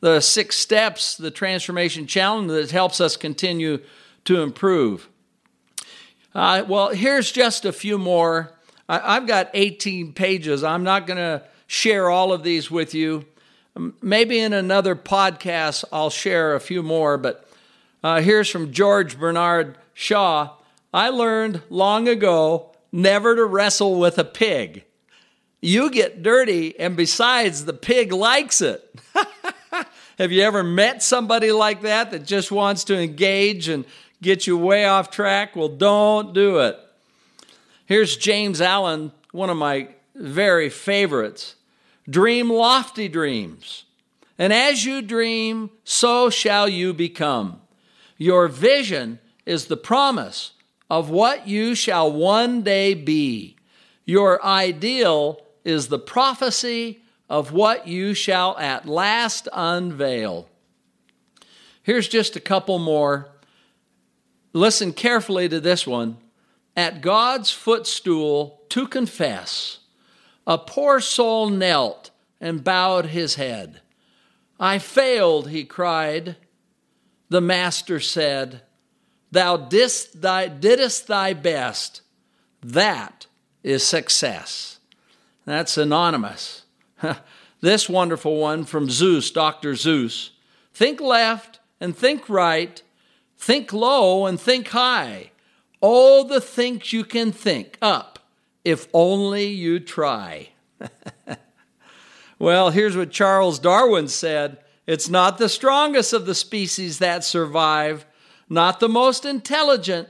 the 0.00 0.20
six 0.20 0.56
steps, 0.56 1.16
the 1.16 1.30
transformation 1.30 2.06
challenge 2.06 2.50
that 2.50 2.70
helps 2.70 3.00
us 3.00 3.16
continue 3.16 3.78
to 4.24 4.42
improve. 4.42 5.08
Uh, 6.34 6.64
well, 6.66 6.90
here's 6.90 7.30
just 7.30 7.64
a 7.64 7.72
few 7.72 7.98
more. 7.98 8.52
I, 8.88 9.16
I've 9.16 9.26
got 9.26 9.50
18 9.54 10.12
pages. 10.12 10.64
I'm 10.64 10.82
not 10.82 11.06
going 11.06 11.18
to 11.18 11.44
share 11.66 12.10
all 12.10 12.32
of 12.32 12.42
these 12.42 12.70
with 12.70 12.94
you. 12.94 13.24
Maybe 14.02 14.38
in 14.38 14.52
another 14.52 14.94
podcast, 14.94 15.84
I'll 15.90 16.10
share 16.10 16.54
a 16.54 16.60
few 16.60 16.82
more, 16.82 17.16
but 17.16 17.48
uh, 18.04 18.20
here's 18.20 18.50
from 18.50 18.72
George 18.72 19.18
Bernard 19.18 19.78
Shaw. 19.94 20.50
I 20.92 21.08
learned 21.08 21.62
long 21.70 22.06
ago 22.06 22.72
never 22.92 23.34
to 23.34 23.44
wrestle 23.44 23.98
with 23.98 24.18
a 24.18 24.24
pig. 24.24 24.84
You 25.60 25.90
get 25.90 26.22
dirty, 26.22 26.78
and 26.78 26.96
besides, 26.96 27.64
the 27.64 27.72
pig 27.72 28.12
likes 28.12 28.60
it. 28.60 28.94
Have 30.18 30.32
you 30.32 30.42
ever 30.42 30.62
met 30.62 31.02
somebody 31.02 31.52
like 31.52 31.82
that 31.82 32.10
that 32.10 32.26
just 32.26 32.52
wants 32.52 32.84
to 32.84 32.98
engage 32.98 33.68
and 33.68 33.84
get 34.20 34.46
you 34.46 34.58
way 34.58 34.84
off 34.84 35.10
track? 35.10 35.56
Well, 35.56 35.68
don't 35.68 36.34
do 36.34 36.58
it. 36.58 36.78
Here's 37.86 38.16
James 38.16 38.60
Allen, 38.60 39.12
one 39.30 39.50
of 39.50 39.56
my 39.56 39.88
very 40.14 40.68
favorites. 40.68 41.54
Dream 42.10 42.50
lofty 42.50 43.08
dreams. 43.08 43.84
And 44.38 44.52
as 44.52 44.84
you 44.84 45.00
dream, 45.00 45.70
so 45.84 46.28
shall 46.28 46.68
you 46.68 46.92
become. 46.92 47.60
Your 48.18 48.48
vision 48.48 49.20
is 49.46 49.66
the 49.66 49.76
promise 49.76 50.52
of 50.92 51.08
what 51.08 51.48
you 51.48 51.74
shall 51.74 52.12
one 52.12 52.60
day 52.60 52.92
be. 52.92 53.56
Your 54.04 54.44
ideal 54.44 55.40
is 55.64 55.88
the 55.88 55.98
prophecy 55.98 57.00
of 57.30 57.50
what 57.50 57.88
you 57.88 58.12
shall 58.12 58.58
at 58.58 58.86
last 58.86 59.48
unveil. 59.54 60.50
Here's 61.82 62.08
just 62.08 62.36
a 62.36 62.40
couple 62.40 62.78
more 62.78 63.30
Listen 64.52 64.92
carefully 64.92 65.48
to 65.48 65.60
this 65.60 65.86
one. 65.86 66.18
At 66.76 67.00
God's 67.00 67.50
footstool 67.50 68.60
to 68.68 68.86
confess, 68.86 69.78
a 70.46 70.58
poor 70.58 71.00
soul 71.00 71.48
knelt 71.48 72.10
and 72.38 72.62
bowed 72.62 73.06
his 73.06 73.36
head. 73.36 73.80
I 74.60 74.78
failed, 74.78 75.48
he 75.48 75.64
cried. 75.64 76.36
The 77.30 77.40
master 77.40 77.98
said, 77.98 78.60
Thou 79.32 79.56
didst 79.56 80.22
thy, 80.22 80.46
didst 80.46 81.08
thy 81.08 81.32
best. 81.32 82.02
That 82.62 83.26
is 83.64 83.82
success. 83.82 84.78
That's 85.44 85.76
anonymous. 85.76 86.64
this 87.60 87.88
wonderful 87.88 88.38
one 88.38 88.64
from 88.64 88.86
Seuss, 88.86 89.32
Dr. 89.32 89.72
Seuss. 89.72 90.30
Think 90.72 91.00
left 91.00 91.58
and 91.80 91.96
think 91.96 92.28
right 92.28 92.80
Think 93.42 93.72
low 93.72 94.26
and 94.26 94.40
think 94.40 94.68
high. 94.68 95.32
All 95.80 96.22
the 96.22 96.40
things 96.40 96.92
you 96.92 97.02
can 97.02 97.32
think 97.32 97.76
up, 97.82 98.20
if 98.64 98.86
only 98.94 99.46
you 99.48 99.80
try. 99.80 100.50
well, 102.38 102.70
here's 102.70 102.96
what 102.96 103.10
Charles 103.10 103.58
Darwin 103.58 104.06
said 104.06 104.58
It's 104.86 105.08
not 105.08 105.38
the 105.38 105.48
strongest 105.48 106.12
of 106.12 106.24
the 106.24 106.36
species 106.36 107.00
that 107.00 107.24
survive, 107.24 108.06
not 108.52 108.80
the 108.80 108.88
most 108.88 109.24
intelligent, 109.24 110.08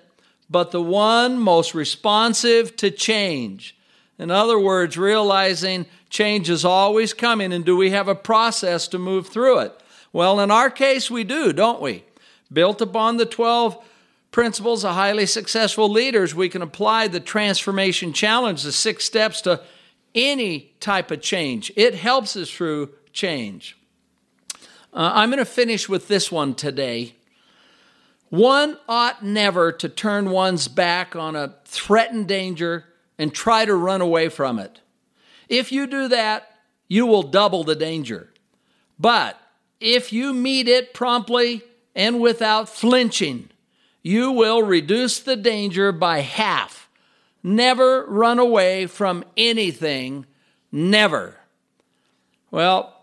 but 0.50 0.72
the 0.72 0.82
one 0.82 1.38
most 1.38 1.74
responsive 1.74 2.76
to 2.76 2.90
change. 2.90 3.76
In 4.18 4.32
other 4.32 4.58
words, 4.58 4.98
realizing 4.98 5.86
change 6.10 6.50
is 6.50 6.64
always 6.64 7.14
coming, 7.14 7.52
and 7.52 7.64
do 7.64 7.76
we 7.76 7.90
have 7.90 8.08
a 8.08 8.16
process 8.16 8.88
to 8.88 8.98
move 8.98 9.28
through 9.28 9.60
it? 9.60 9.80
Well, 10.12 10.40
in 10.40 10.50
our 10.50 10.70
case, 10.70 11.08
we 11.08 11.22
do, 11.22 11.52
don't 11.52 11.80
we? 11.80 12.04
Built 12.52 12.80
upon 12.80 13.16
the 13.16 13.26
12 13.26 13.82
principles 14.32 14.84
of 14.84 14.94
highly 14.94 15.26
successful 15.26 15.88
leaders, 15.88 16.34
we 16.34 16.48
can 16.48 16.62
apply 16.62 17.06
the 17.06 17.20
transformation 17.20 18.12
challenge, 18.12 18.64
the 18.64 18.72
six 18.72 19.04
steps 19.04 19.40
to 19.42 19.62
any 20.16 20.72
type 20.80 21.12
of 21.12 21.22
change. 21.22 21.70
It 21.76 21.94
helps 21.94 22.36
us 22.36 22.50
through 22.50 22.90
change. 23.12 23.78
Uh, 24.92 25.12
I'm 25.14 25.30
going 25.30 25.38
to 25.38 25.44
finish 25.44 25.88
with 25.88 26.08
this 26.08 26.32
one 26.32 26.54
today. 26.54 27.14
One 28.32 28.78
ought 28.88 29.22
never 29.22 29.72
to 29.72 29.90
turn 29.90 30.30
one's 30.30 30.66
back 30.66 31.14
on 31.14 31.36
a 31.36 31.54
threatened 31.66 32.28
danger 32.28 32.86
and 33.18 33.34
try 33.34 33.66
to 33.66 33.74
run 33.74 34.00
away 34.00 34.30
from 34.30 34.58
it. 34.58 34.80
If 35.50 35.70
you 35.70 35.86
do 35.86 36.08
that, 36.08 36.48
you 36.88 37.04
will 37.04 37.24
double 37.24 37.62
the 37.62 37.76
danger. 37.76 38.32
But 38.98 39.38
if 39.80 40.14
you 40.14 40.32
meet 40.32 40.66
it 40.66 40.94
promptly 40.94 41.60
and 41.94 42.22
without 42.22 42.70
flinching. 42.70 43.50
you 44.02 44.32
will 44.32 44.62
reduce 44.62 45.20
the 45.20 45.36
danger 45.36 45.92
by 45.92 46.20
half. 46.20 46.88
Never 47.42 48.06
run 48.06 48.38
away 48.38 48.86
from 48.86 49.26
anything. 49.36 50.24
Never. 50.72 51.36
Well, 52.50 53.01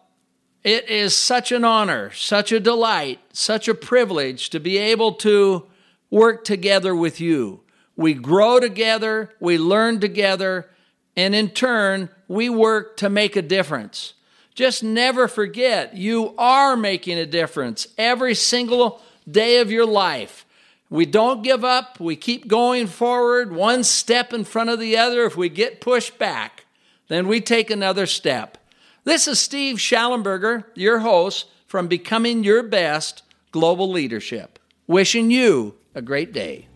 it 0.63 0.89
is 0.89 1.15
such 1.15 1.51
an 1.51 1.63
honor, 1.63 2.11
such 2.11 2.51
a 2.51 2.59
delight, 2.59 3.19
such 3.31 3.67
a 3.67 3.73
privilege 3.73 4.49
to 4.49 4.59
be 4.59 4.77
able 4.77 5.13
to 5.13 5.65
work 6.09 6.43
together 6.43 6.95
with 6.95 7.21
you. 7.21 7.61
We 7.95 8.13
grow 8.13 8.59
together, 8.59 9.33
we 9.39 9.57
learn 9.57 9.99
together, 9.99 10.69
and 11.15 11.35
in 11.35 11.49
turn, 11.49 12.09
we 12.27 12.49
work 12.49 12.97
to 12.97 13.09
make 13.09 13.35
a 13.35 13.41
difference. 13.41 14.13
Just 14.55 14.83
never 14.83 15.27
forget 15.27 15.95
you 15.95 16.33
are 16.37 16.75
making 16.75 17.17
a 17.17 17.25
difference 17.25 17.87
every 17.97 18.35
single 18.35 19.01
day 19.29 19.59
of 19.59 19.71
your 19.71 19.85
life. 19.85 20.45
We 20.89 21.05
don't 21.05 21.43
give 21.43 21.63
up. 21.63 21.99
We 21.99 22.15
keep 22.15 22.47
going 22.47 22.87
forward, 22.87 23.53
one 23.53 23.83
step 23.83 24.33
in 24.33 24.43
front 24.43 24.69
of 24.69 24.79
the 24.79 24.97
other. 24.97 25.23
If 25.25 25.37
we 25.37 25.49
get 25.49 25.81
pushed 25.81 26.17
back, 26.17 26.65
then 27.07 27.27
we 27.27 27.41
take 27.41 27.69
another 27.69 28.05
step. 28.05 28.57
This 29.05 29.29
is 29.29 29.39
Steve 29.39 29.77
Shallenberger, 29.77 30.65
your 30.75 30.99
host 30.99 31.45
from 31.67 31.87
Becoming 31.87 32.43
Your 32.43 32.61
Best 32.61 33.23
Global 33.51 33.89
Leadership. 33.89 34.59
Wishing 34.87 35.31
you 35.31 35.75
a 35.95 36.01
great 36.01 36.33
day. 36.33 36.67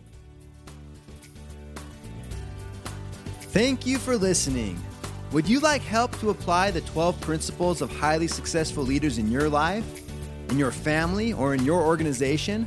Thank 3.52 3.86
you 3.86 3.98
for 3.98 4.16
listening. 4.16 4.82
Would 5.32 5.46
you 5.46 5.60
like 5.60 5.82
help 5.82 6.18
to 6.20 6.30
apply 6.30 6.70
the 6.70 6.80
12 6.80 7.20
principles 7.20 7.82
of 7.82 7.94
highly 7.94 8.26
successful 8.26 8.84
leaders 8.84 9.18
in 9.18 9.30
your 9.30 9.50
life, 9.50 9.84
in 10.48 10.58
your 10.58 10.72
family, 10.72 11.34
or 11.34 11.52
in 11.52 11.62
your 11.62 11.82
organization? 11.82 12.66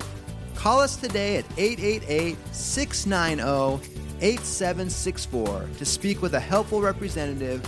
Call 0.54 0.80
us 0.80 0.98
today 0.98 1.38
at 1.38 1.46
888 1.58 2.38
690 2.52 3.98
8764 4.22 5.70
to 5.78 5.86
speak 5.86 6.22
with 6.22 6.36
a 6.36 6.40
helpful 6.40 6.80
representative 6.82 7.68